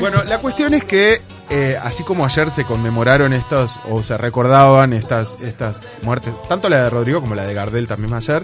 Bueno, 0.00 0.24
la 0.24 0.38
cuestión 0.38 0.72
es 0.72 0.84
que, 0.84 1.20
eh, 1.54 1.76
así 1.82 2.02
como 2.02 2.24
ayer 2.24 2.50
se 2.50 2.64
conmemoraron 2.64 3.34
estas, 3.34 3.78
o 3.90 4.02
se 4.02 4.16
recordaban 4.16 4.94
estas, 4.94 5.36
estas 5.42 5.82
muertes, 6.00 6.32
tanto 6.48 6.70
la 6.70 6.84
de 6.84 6.88
Rodrigo 6.90 7.20
como 7.20 7.34
la 7.34 7.44
de 7.44 7.52
Gardel 7.52 7.86
también 7.86 8.14
ayer, 8.14 8.42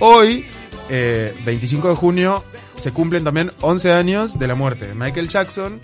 hoy, 0.00 0.44
eh, 0.90 1.34
25 1.46 1.88
de 1.88 1.94
junio, 1.94 2.44
se 2.76 2.92
cumplen 2.92 3.24
también 3.24 3.52
11 3.62 3.94
años 3.94 4.38
de 4.38 4.46
la 4.46 4.54
muerte 4.54 4.86
de 4.86 4.94
Michael 4.94 5.28
Jackson 5.28 5.80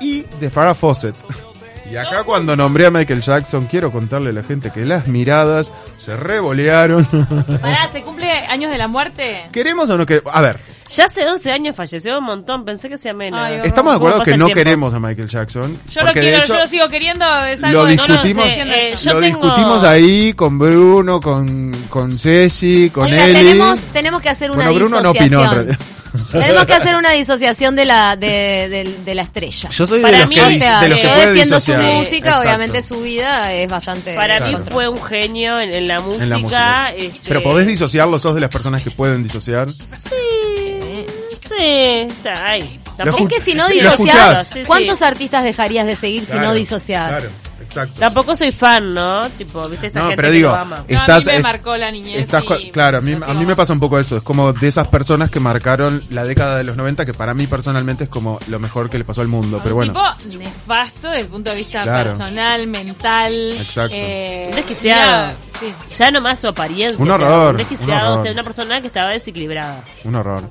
y 0.00 0.22
de 0.40 0.48
Farrah 0.50 0.74
Fawcett. 0.74 1.14
Y 1.88 1.94
acá 1.94 2.24
cuando 2.24 2.56
nombré 2.56 2.86
a 2.86 2.90
Michael 2.90 3.20
Jackson, 3.20 3.66
quiero 3.66 3.92
contarle 3.92 4.30
a 4.30 4.32
la 4.32 4.42
gente 4.42 4.72
que 4.72 4.84
las 4.84 5.06
miradas 5.06 5.70
se 5.96 6.16
revolearon. 6.16 7.04
Pará, 7.62 7.88
¿se 7.92 8.02
cumple 8.02 8.28
años 8.28 8.72
de 8.72 8.78
la 8.78 8.88
muerte? 8.88 9.46
¿Queremos 9.52 9.88
o 9.88 9.96
no 9.96 10.04
queremos? 10.04 10.34
A 10.34 10.42
ver, 10.42 10.58
Ya 10.94 11.04
hace 11.06 11.26
11 11.28 11.50
años 11.52 11.74
falleció 11.76 12.18
un 12.18 12.24
montón, 12.24 12.64
pensé 12.64 12.88
que 12.88 12.96
sea 12.96 13.12
menos. 13.12 13.40
Ay, 13.42 13.56
Estamos 13.64 13.92
de 13.94 13.98
¿Cómo 13.98 14.08
acuerdo 14.08 14.22
que 14.22 14.36
no 14.36 14.46
tiempo? 14.46 14.54
queremos 14.58 14.94
a 14.94 15.00
Michael 15.00 15.28
Jackson. 15.28 15.78
Yo 15.90 16.00
lo 16.02 16.06
de 16.06 16.12
quiero, 16.20 16.38
hecho, 16.38 16.46
yo 16.54 16.58
lo 16.60 16.66
sigo 16.68 16.88
queriendo. 16.88 17.24
Es 17.44 17.60
lo 17.60 17.66
algo 17.68 17.84
de- 17.86 17.92
discutimos- 17.96 18.36
No, 18.58 18.64
no 18.64 18.70
sé, 18.72 18.88
eh, 18.88 18.94
yo 19.02 19.14
lo 19.14 19.20
tengo- 19.20 19.38
discutimos 19.40 19.82
ahí 19.82 20.32
con 20.34 20.58
Bruno, 20.58 21.20
con, 21.20 21.72
con 21.88 22.16
Ceci, 22.18 22.90
con 22.90 23.04
o 23.06 23.08
sea, 23.08 23.24
Eli. 23.26 23.34
tenemos, 23.34 23.80
tenemos 23.92 24.22
que 24.22 24.28
hacer 24.28 24.50
una 24.50 24.64
Bueno, 24.66 24.74
Bruno 24.78 25.02
no 25.02 25.10
opinó 25.10 25.24
disociación. 25.40 25.78
tenemos 26.32 26.64
que 26.66 26.72
hacer 26.72 26.96
una 26.96 27.10
disociación 27.10 27.76
de 27.76 27.84
la, 27.84 28.16
de, 28.16 28.28
de- 28.70 28.96
de 29.04 29.14
la 29.14 29.22
estrella. 29.22 29.68
Yo 29.70 29.86
soy 29.86 30.00
Para 30.00 30.12
de 30.14 30.20
los 30.20 30.28
mí, 30.28 30.34
que, 30.36 30.40
o 30.42 30.50
sea, 30.52 30.80
de 30.80 30.88
los 30.88 30.98
que 30.98 31.08
puede 31.08 31.46
su 31.46 31.72
música, 31.72 32.16
Exacto. 32.28 32.40
obviamente 32.42 32.82
su 32.82 33.00
vida 33.02 33.52
es 33.52 33.68
bastante... 33.68 34.14
Para 34.14 34.40
mí 34.40 34.56
fue 34.70 34.88
un 34.88 35.02
genio 35.02 35.60
en, 35.60 35.72
en 35.74 35.88
la 35.88 36.00
música. 36.00 36.22
En 36.24 36.30
la 36.30 36.38
música. 36.38 36.90
este- 36.96 37.20
Pero 37.28 37.42
podés 37.42 37.66
disociarlo, 37.66 38.18
sos 38.20 38.34
de 38.36 38.40
las 38.40 38.50
personas 38.50 38.82
que 38.82 38.90
pueden 38.92 39.24
disociar. 39.24 39.68
Sí, 39.70 40.10
o 41.56 42.22
sea, 42.22 42.46
ay, 42.46 42.80
tampoco, 42.96 43.24
Es 43.24 43.34
que 43.34 43.40
si 43.40 43.54
no. 43.54 43.66
Sí, 43.68 43.80
sí. 44.52 44.62
¿cuántos 44.66 45.02
artistas 45.02 45.44
dejarías 45.44 45.86
de 45.86 45.96
seguir 45.96 46.24
si 46.24 46.32
Claro, 46.32 46.48
no 46.48 46.54
disocias? 46.54 47.08
Claro, 47.08 47.30
exacto. 47.82 48.00
tampoco 48.00 48.36
soy 48.36 48.52
fan, 48.52 48.94
¿no? 48.94 49.28
Tipo, 49.30 49.68
viste 49.68 49.88
esa 49.88 50.00
No, 50.00 50.04
gente 50.08 50.16
pero 50.16 50.28
que 50.28 50.34
digo, 50.36 50.48
lo 50.48 50.54
ama. 50.56 50.76
No, 50.88 50.96
a 50.98 51.00
estás, 51.00 51.26
mí 51.26 51.32
me 51.32 51.36
es- 51.38 51.42
marcó 51.42 51.76
la 51.76 51.90
niñez. 51.90 52.18
estás 52.20 52.44
y- 52.60 52.70
claro, 52.70 52.98
a 52.98 53.00
mí, 53.00 53.12
a 53.26 53.34
mí 53.34 53.46
me 53.46 53.56
pasa 53.56 53.72
un 53.72 53.80
poco 53.80 53.98
eso. 53.98 54.16
Es 54.18 54.22
como 54.22 54.52
de 54.52 54.68
esas 54.68 54.88
personas 54.88 55.30
que 55.30 55.40
marcaron 55.40 56.02
la 56.10 56.24
década 56.24 56.56
de 56.58 56.64
los 56.64 56.76
90, 56.76 57.04
que 57.04 57.12
para 57.14 57.34
mí 57.34 57.46
personalmente 57.46 58.04
es 58.04 58.10
como 58.10 58.38
lo 58.48 58.58
mejor 58.58 58.88
que 58.90 58.98
le 58.98 59.04
pasó 59.04 59.20
al 59.20 59.28
mundo. 59.28 59.60
Pero 59.62 59.74
bueno, 59.74 59.92
Tipo 59.92 60.38
nefasto 60.38 61.08
desde 61.08 61.20
el 61.22 61.26
punto 61.28 61.50
de 61.50 61.56
vista 61.56 61.82
Claro. 61.82 62.04
personal, 62.04 62.66
mental. 62.66 63.32
Exacto. 63.60 63.94
Eh, 63.96 64.46
Un 64.50 64.56
desquiciado. 64.56 65.00
nada, 65.12 65.34
sí. 65.60 65.74
Ya 65.98 66.10
nomás 66.10 66.38
su 66.40 66.48
apariencia. 66.48 66.96
Un 67.02 67.10
o 67.10 67.16
sea, 67.16 67.26
horror, 67.26 67.50
un 67.52 67.56
desquiciado, 67.58 67.92
un 67.92 68.06
horror. 68.08 68.18
o 68.18 68.22
sea, 68.22 68.32
una 68.32 68.42
persona 68.44 68.80
que 68.80 68.86
estaba 68.86 69.10
desequilibrada. 69.10 69.84
un 70.04 70.14
horror. 70.14 70.48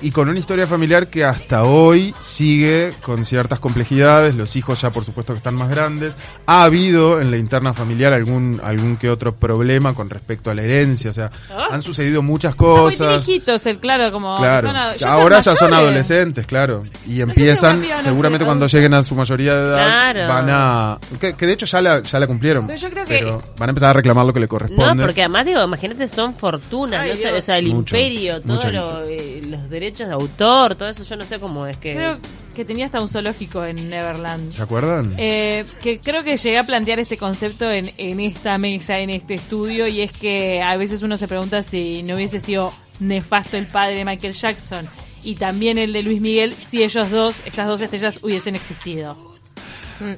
Y 0.00 0.10
con 0.10 0.28
una 0.28 0.38
historia 0.38 0.66
familiar 0.66 1.08
que 1.08 1.24
hasta 1.24 1.64
hoy 1.64 2.14
sigue 2.20 2.94
con 3.02 3.24
ciertas 3.24 3.58
complejidades. 3.58 4.34
Los 4.34 4.54
hijos 4.56 4.80
ya 4.80 4.90
por 4.90 5.04
supuesto 5.04 5.32
que 5.32 5.38
están 5.38 5.54
más 5.54 5.68
grandes. 5.68 6.14
Ha 6.62 6.66
habido 6.66 7.20
en 7.20 7.30
la 7.30 7.36
interna 7.38 7.74
familiar 7.74 8.12
algún, 8.12 8.60
algún 8.62 8.96
que 8.96 9.10
otro 9.10 9.34
problema 9.34 9.94
con 9.94 10.08
respecto 10.08 10.50
a 10.50 10.54
la 10.54 10.62
herencia. 10.62 11.10
O 11.10 11.14
sea, 11.14 11.30
Ah. 11.50 11.68
han 11.72 11.82
sucedido 11.82 12.22
muchas 12.22 12.54
cosas. 12.54 13.24
viejitos, 13.26 13.66
el 13.66 13.78
claro, 13.78 14.10
como. 14.12 14.36
Claro, 14.38 14.68
son 14.98 15.08
ahora 15.08 15.40
ya 15.40 15.56
son 15.56 15.74
adolescentes, 15.74 16.46
claro, 16.46 16.84
y 17.06 17.16
sé 17.16 17.22
empiezan, 17.22 17.84
seguramente 17.98 18.44
cuando 18.44 18.66
lleguen 18.66 18.94
a 18.94 19.04
su 19.04 19.14
mayoría 19.14 19.54
de 19.54 19.60
edad, 19.68 20.12
Claro. 20.12 20.28
van 20.28 20.48
a, 20.50 20.98
que, 21.20 21.34
que 21.34 21.46
de 21.46 21.52
hecho 21.52 21.66
ya 21.66 21.80
la, 21.80 22.02
ya 22.02 22.18
la 22.20 22.26
cumplieron, 22.26 22.66
Pero 22.66 22.78
yo 22.78 22.90
creo 22.90 23.04
que- 23.04 23.24
van 23.58 23.68
a 23.68 23.70
empezar 23.70 23.90
a 23.90 23.92
reclamar 23.94 24.24
lo 24.26 24.32
que 24.32 24.40
le 24.40 24.48
corresponde. 24.48 24.94
No, 24.94 25.02
porque 25.02 25.22
además 25.22 25.46
digo, 25.46 25.62
imagínate, 25.64 26.06
son 26.08 26.34
fortunas, 26.34 27.00
Ay, 27.00 27.08
¿no? 27.10 27.14
O 27.14 27.16
sea, 27.18 27.30
Dios. 27.32 27.42
o 27.42 27.46
sea, 27.46 27.58
el 27.58 27.66
Mucho, 27.66 27.96
imperio, 27.96 28.40
todos 28.40 28.72
lo- 28.72 29.02
eh, 29.08 29.42
los 29.48 29.68
derechos 29.68 30.08
de 30.08 30.14
autor, 30.14 30.74
todo 30.76 30.88
eso, 30.88 31.02
yo 31.04 31.16
no 31.16 31.24
sé 31.24 31.38
cómo 31.40 31.66
es 31.66 31.76
que... 31.76 31.94
Creo 31.94 32.10
es. 32.12 32.22
Que 32.52 32.64
tenía 32.64 32.86
hasta 32.86 33.00
un 33.00 33.08
zoológico 33.08 33.64
en 33.64 33.88
Neverland. 33.88 34.52
¿Se 34.52 34.62
acuerdan? 34.62 35.14
Eh, 35.18 35.64
que 35.82 36.00
creo 36.00 36.22
que 36.22 36.36
llegué 36.36 36.58
a 36.58 36.66
plantear 36.66 37.00
este 37.00 37.16
concepto 37.16 37.70
en, 37.70 37.92
en 37.96 38.20
esta 38.20 38.58
mesa, 38.58 38.98
en 38.98 39.10
este 39.10 39.34
estudio, 39.34 39.86
y 39.86 40.02
es 40.02 40.12
que 40.12 40.62
a 40.62 40.76
veces 40.76 41.02
uno 41.02 41.16
se 41.16 41.28
pregunta 41.28 41.62
si 41.62 42.02
no 42.02 42.16
hubiese 42.16 42.40
sido 42.40 42.72
nefasto 43.00 43.56
el 43.56 43.66
padre 43.66 43.96
de 43.96 44.04
Michael 44.04 44.34
Jackson 44.34 44.88
y 45.24 45.36
también 45.36 45.78
el 45.78 45.92
de 45.92 46.02
Luis 46.02 46.20
Miguel, 46.20 46.52
si 46.52 46.82
ellos 46.82 47.10
dos, 47.10 47.36
estas 47.44 47.66
dos 47.66 47.80
estrellas, 47.80 48.18
hubiesen 48.22 48.56
existido. 48.56 49.16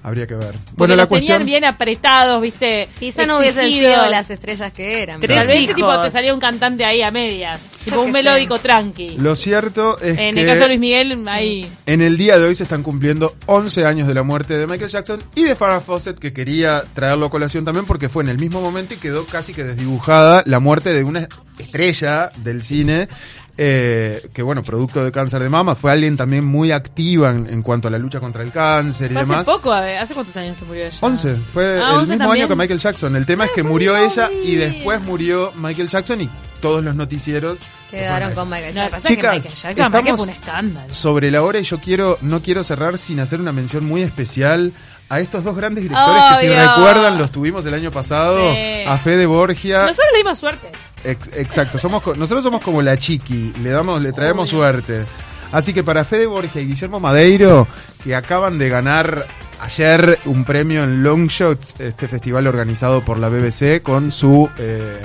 Habría 0.02 0.26
que 0.26 0.35
ver. 0.35 0.52
Porque 0.52 0.71
Bueno, 0.76 0.97
la 0.97 1.02
los 1.04 1.09
tenían 1.11 1.26
cuestión, 1.38 1.47
bien 1.47 1.64
apretados, 1.64 2.40
viste. 2.40 2.88
Quizá 2.99 3.26
no 3.26 3.38
hubiesen 3.38 3.66
sido 3.66 4.07
las 4.09 4.31
estrellas 4.31 4.73
que 4.73 5.02
eran. 5.02 5.21
Tres 5.21 5.37
Tal 5.38 5.47
vez 5.47 5.61
hijos. 5.62 5.75
tipo 5.76 6.00
te 6.00 6.11
salía 6.11 6.33
un 6.35 6.40
cantante 6.40 6.85
ahí 6.85 7.02
a 7.02 7.11
medias, 7.11 7.61
tipo 7.85 8.00
un 8.00 8.07
sé. 8.07 8.12
melódico 8.12 8.59
tranqui. 8.59 9.16
lo 9.19 9.37
cierto 9.37 9.99
es 10.00 10.19
En 10.19 10.35
que 10.35 10.40
el 10.43 10.47
caso 10.47 10.61
de 10.62 10.69
Luis 10.69 10.81
Miguel, 10.81 11.25
ahí. 11.28 11.69
en 11.87 12.02
el 12.02 12.16
día 12.16 12.38
de 12.38 12.47
hoy 12.47 12.54
se 12.54 12.62
están 12.64 12.83
cumpliendo 12.83 13.35
11 13.47 13.87
años 13.87 14.09
de 14.09 14.14
la 14.14 14.23
muerte 14.23 14.57
de 14.57 14.66
Michael 14.66 14.90
Jackson 14.90 15.23
y 15.35 15.45
de 15.45 15.54
Farrah 15.54 15.81
Fawcett, 15.81 16.19
que 16.19 16.33
quería 16.33 16.83
traerlo 16.95 17.26
a 17.26 17.31
colación 17.31 17.64
también 17.64 17.87
porque 17.87 18.09
fue 18.09 18.23
en 18.23 18.31
el 18.31 18.38
mismo 18.38 18.61
momento 18.61 18.95
y 18.95 18.97
quedó 18.97 19.25
casi 19.26 19.52
que 19.54 19.64
desdibujada 19.64 20.43
la 20.47 20.61
muerte 20.61 20.93
de 20.93 21.04
una 21.04 21.28
estrella 21.59 22.31
del 22.37 22.62
cine. 22.62 23.09
Eh, 23.56 24.28
que 24.32 24.42
bueno, 24.42 24.62
producto 24.62 25.04
de 25.04 25.12
cáncer 25.12 25.42
de 25.42 25.49
mama, 25.49 25.75
fue 25.75 25.92
alguien 25.92 26.16
también 26.16 26.44
muy 26.44 26.73
activa 26.73 27.30
en, 27.30 27.46
en 27.49 27.62
cuanto 27.62 27.88
a 27.88 27.90
la 27.90 27.99
lucha 27.99 28.18
contra 28.20 28.42
el 28.42 28.50
cáncer 28.50 29.12
y 29.12 29.16
hace 29.16 29.25
demás. 29.26 29.44
poco, 29.46 29.73
a 29.73 29.80
ver, 29.80 29.99
¿hace 29.99 30.14
cuántos 30.14 30.37
años 30.37 30.56
se 30.58 30.64
murió 30.64 30.87
ella? 30.87 30.96
11, 31.00 31.37
fue 31.52 31.64
Ah, 31.80 31.90
el 31.92 31.99
11 31.99 32.12
mismo 32.12 32.18
también. 32.26 32.44
año 32.44 32.49
que 32.49 32.56
Michael 32.56 32.80
Jackson. 32.80 33.14
El 33.16 33.26
tema 33.26 33.44
es 33.44 33.52
que 33.52 33.62
murió 33.62 33.96
ella 33.96 34.28
y 34.44 34.56
después 34.56 35.00
murió 35.02 35.52
Michael 35.56 35.88
Jackson 35.88 36.20
y 36.23 36.30
todos 36.61 36.82
los 36.82 36.94
noticieros 36.96 37.58
Quedaron 37.90 38.32
con. 38.34 38.49
Michael 38.49 38.75
Jackson. 38.75 38.90
pasa 38.90 39.08
es 39.08 39.08
que 39.08 39.14
Chicas, 39.16 39.34
Michael 39.34 39.54
Jackson, 39.54 39.84
estamos- 39.94 40.16
fue 40.20 40.25
un 40.28 40.30
escándalo. 40.34 40.94
sobre 40.94 41.30
la 41.30 41.42
hora 41.42 41.58
y 41.61 41.62
yo 41.62 41.78
quiero 41.78 42.18
no 42.23 42.40
quiero 42.42 42.64
cerrar 42.64 42.99
sin 42.99 43.20
hacer 43.20 43.40
una 43.40 43.52
mención 43.52 43.84
muy 43.84 44.02
especial 44.02 44.73
a 45.11 45.20
estos 45.20 45.44
dos 45.44 45.54
grandes 45.54 45.82
directores 45.84 46.23
que 46.40 46.46
si 46.49 46.52
recuerdan 46.52 47.18
los 47.18 47.30
tuvimos 47.30 47.64
el 47.66 47.75
año 47.75 47.90
pasado 47.92 48.52
Sí. 48.52 48.84
a 48.87 48.99
Fede 48.99 49.26
Borgia 49.26 49.82
Nosotros 49.82 50.06
le 50.12 50.18
dimos 50.18 50.38
suerte. 50.38 50.70
Ex- 51.04 51.37
exacto. 51.37 51.78
Somos 51.78 52.04
nosotros 52.16 52.42
somos 52.42 52.62
como 52.62 52.80
la 52.82 52.96
chiqui. 52.96 53.52
Le 53.62 53.70
damos 53.70 54.02
le 54.02 54.12
traemos 54.12 54.50
Obvio. 54.52 54.61
suerte. 54.62 55.04
Así 55.52 55.73
que 55.73 55.84
para 55.84 56.04
Fede 56.04 56.26
Borgia 56.26 56.61
y 56.62 56.66
Guillermo 56.66 56.99
Madeiro 56.99 57.68
que 58.02 58.14
acaban 58.16 58.58
de 58.58 58.68
ganar 58.68 59.25
ayer 59.61 60.18
un 60.25 60.44
premio 60.44 60.82
en 60.82 61.02
Long 61.04 61.28
Shots 61.28 61.76
este 61.78 62.08
festival 62.08 62.46
organizado 62.49 63.02
por 63.04 63.18
la 63.18 63.28
BBC 63.28 63.80
con 63.82 64.11
su 64.11 64.49
eh, 64.58 65.00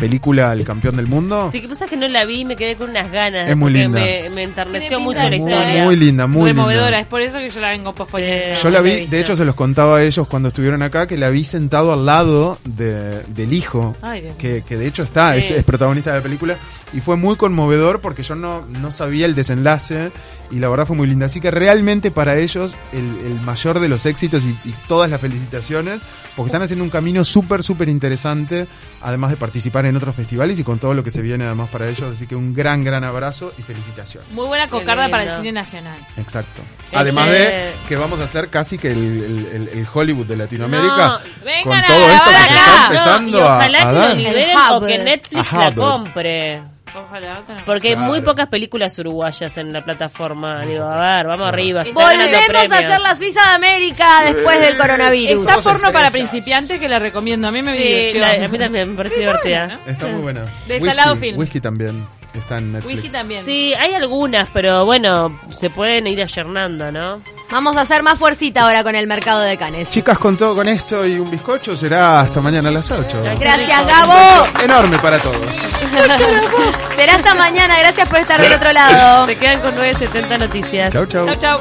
película 0.00 0.52
El 0.52 0.64
campeón 0.64 0.96
del 0.96 1.06
mundo 1.06 1.48
Sí, 1.52 1.60
que 1.60 1.68
pasa 1.68 1.86
que 1.86 1.96
no 1.96 2.08
la 2.08 2.24
vi 2.24 2.40
y 2.40 2.44
me 2.44 2.56
quedé 2.56 2.74
con 2.76 2.90
unas 2.90 3.10
ganas. 3.12 3.48
Es 3.48 3.56
muy 3.56 3.72
linda. 3.72 4.00
Me, 4.00 4.28
me 4.30 4.42
enterneció 4.42 4.98
mucho 4.98 5.28
la 5.28 5.36
historia. 5.36 5.84
muy 5.84 5.96
linda 5.96 6.26
muy 6.26 6.48
Removedora, 6.50 6.86
linda 6.86 7.00
es 7.00 7.06
por 7.06 7.22
eso 7.22 7.38
que 7.38 7.48
yo 7.50 7.60
la 7.60 7.68
vengo 7.68 7.94
posponiendo. 7.94 8.56
Sí. 8.56 8.62
Yo 8.62 8.70
la 8.70 8.80
vi, 8.80 9.06
de 9.06 9.20
hecho 9.20 9.36
se 9.36 9.44
los 9.44 9.54
contaba 9.54 9.98
a 9.98 10.02
ellos 10.02 10.26
cuando 10.26 10.48
estuvieron 10.48 10.82
acá, 10.82 11.06
que 11.06 11.16
la 11.16 11.30
vi 11.30 11.44
sentado 11.44 11.92
al 11.92 12.04
lado 12.06 12.58
de, 12.64 13.22
del 13.28 13.52
hijo, 13.52 13.94
Ay, 14.02 14.28
que, 14.38 14.62
que 14.66 14.76
de 14.76 14.86
hecho 14.86 15.02
está, 15.02 15.34
Sí. 15.34 15.40
es, 15.40 15.50
es 15.50 15.64
protagonista 15.64 16.10
de 16.10 16.16
la 16.16 16.22
película. 16.22 16.56
y 16.92 17.00
fue 17.00 17.16
muy 17.16 17.36
conmovedor 17.36 18.00
porque 18.00 18.22
yo 18.22 18.34
no, 18.34 18.64
no 18.66 18.90
sabía 18.92 19.26
el 19.26 19.34
desenlace 19.34 20.10
y 20.50 20.58
la 20.58 20.68
verdad 20.68 20.86
fue 20.86 20.96
muy 20.96 21.06
linda. 21.06 21.26
Así 21.26 21.40
que 21.40 21.50
realmente 21.50 22.10
para 22.10 22.36
ellos 22.38 22.74
el, 22.92 22.98
el 23.26 23.40
mayor 23.42 23.80
de 23.80 23.88
los 23.88 24.06
éxitos 24.06 24.42
y, 24.44 24.50
y 24.68 24.74
todas 24.88 25.08
las 25.10 25.20
felicitaciones 25.20 26.00
porque 26.36 26.48
están 26.48 26.62
haciendo 26.62 26.84
un 26.84 26.90
camino 26.90 27.24
súper, 27.24 27.62
súper 27.62 27.88
interesante, 27.88 28.66
además 29.02 29.30
de 29.30 29.36
participar 29.36 29.84
en 29.86 29.96
otros 29.96 30.14
festivales 30.14 30.58
y 30.58 30.64
con 30.64 30.78
todo 30.78 30.94
lo 30.94 31.02
que 31.04 31.10
se 31.10 31.20
viene 31.22 31.44
además 31.44 31.68
para 31.68 31.88
ellos. 31.88 32.14
Así 32.16 32.26
que 32.26 32.36
un 32.36 32.54
gran, 32.54 32.82
gran 32.84 33.04
abrazo 33.04 33.52
y 33.58 33.62
felicitaciones. 33.62 34.30
Muy 34.32 34.46
buena 34.46 34.68
cocarda 34.68 35.08
para 35.08 35.24
el 35.24 35.36
cine 35.36 35.52
nacional. 35.52 35.98
Exacto. 36.16 36.62
El 36.92 36.98
Además 36.98 37.26
que- 37.26 37.32
de 37.32 37.72
que 37.88 37.96
vamos 37.96 38.20
a 38.20 38.24
hacer 38.24 38.48
casi 38.48 38.78
que 38.78 38.92
el, 38.92 38.98
el- 38.98 39.48
el- 39.52 39.68
el 39.80 39.86
Hollywood 39.92 40.26
de 40.26 40.36
Latinoamérica 40.36 40.96
No, 41.08 41.18
con 41.64 41.72
a 41.74 41.86
todo 41.86 42.10
esto 42.10 42.30
que 42.30 42.36
se 42.36 42.42
está 42.54 42.76
No, 42.78 42.84
empezando 42.86 43.38
y 43.38 43.40
a- 43.40 43.44
ojalá 43.44 43.78
a, 43.78 43.80
que 43.88 43.92
lo 43.92 44.00
dar. 44.00 44.16
liberen 44.16 44.56
o 44.72 44.80
que 44.86 44.98
Netflix 44.98 45.52
A 45.52 45.58
la 45.58 45.74
compre. 45.74 46.62
Ojalá. 46.94 47.42
Porque 47.64 47.90
hay 47.90 47.96
muy 47.96 48.20
pocas 48.22 48.48
películas 48.48 48.98
uruguayas 48.98 49.56
en 49.58 49.72
la 49.72 49.84
plataforma. 49.84 50.64
Digo, 50.64 50.84
a 50.84 51.16
ver, 51.16 51.26
vamos 51.26 51.48
arriba. 51.48 51.82
ganando 51.84 52.38
Volvemos 52.38 52.72
a 52.72 52.78
hacer 52.78 53.00
la 53.00 53.14
Suiza 53.14 53.40
de 53.48 53.54
América 53.54 54.06
después 54.24 54.60
del 54.60 54.76
coronavirus. 54.76 55.48
Está 55.48 55.70
porno 55.70 55.92
para 55.92 56.10
principiantes 56.10 56.78
que 56.80 56.88
la 56.88 56.98
recomiendo. 56.98 57.48
A 57.48 57.52
mí 57.52 57.62
me 57.62 57.76
Sí, 57.76 58.18
la- 58.18 58.32
a 58.44 58.48
mí 58.48 58.58
también 58.58 58.90
me 58.90 58.96
pareció 58.96 59.18
divertida. 59.20 59.66
¿no? 59.66 59.78
Está 59.86 60.06
muy 60.06 60.22
buena. 60.22 60.44
De 60.66 60.80
Salado 60.80 61.12
Whisky, 61.14 61.26
Film. 61.26 61.38
Whisky 61.38 61.60
también 61.60 62.06
está 62.34 62.58
en 62.58 62.72
Netflix. 62.72 62.94
Whisky 62.96 63.08
también. 63.10 63.44
Sí, 63.44 63.74
hay 63.74 63.94
algunas, 63.94 64.48
pero 64.50 64.84
bueno, 64.84 65.38
se 65.52 65.70
pueden 65.70 66.06
ir 66.06 66.20
ayornando, 66.22 66.90
¿no? 66.92 67.20
Vamos 67.50 67.76
a 67.76 67.80
hacer 67.80 68.02
más 68.02 68.18
fuercita 68.18 68.62
ahora 68.62 68.84
con 68.84 68.94
el 68.94 69.06
mercado 69.06 69.40
de 69.40 69.56
canes. 69.56 69.90
Chicas, 69.90 70.18
con 70.18 70.36
todo 70.36 70.54
con 70.54 70.68
esto 70.68 71.04
y 71.06 71.18
un 71.18 71.30
bizcocho 71.30 71.76
será 71.76 72.20
hasta 72.20 72.40
mañana 72.40 72.68
a 72.68 72.72
las 72.72 72.90
8. 72.90 73.22
Gracias, 73.38 73.86
Gabo. 73.86 74.46
Enorme 74.62 74.98
para 74.98 75.18
todos. 75.18 75.38
Será 76.96 77.14
hasta 77.14 77.34
mañana. 77.34 77.78
Gracias 77.78 78.08
por 78.08 78.18
estar 78.18 78.40
del 78.40 78.52
otro 78.52 78.72
lado. 78.72 79.26
Se 79.30 79.36
quedan 79.36 79.60
con 79.60 79.74
970 79.74 80.38
noticias. 80.38 80.92
Chau, 80.92 81.06
chau. 81.06 81.26
Chau, 81.26 81.36
chau. 81.36 81.60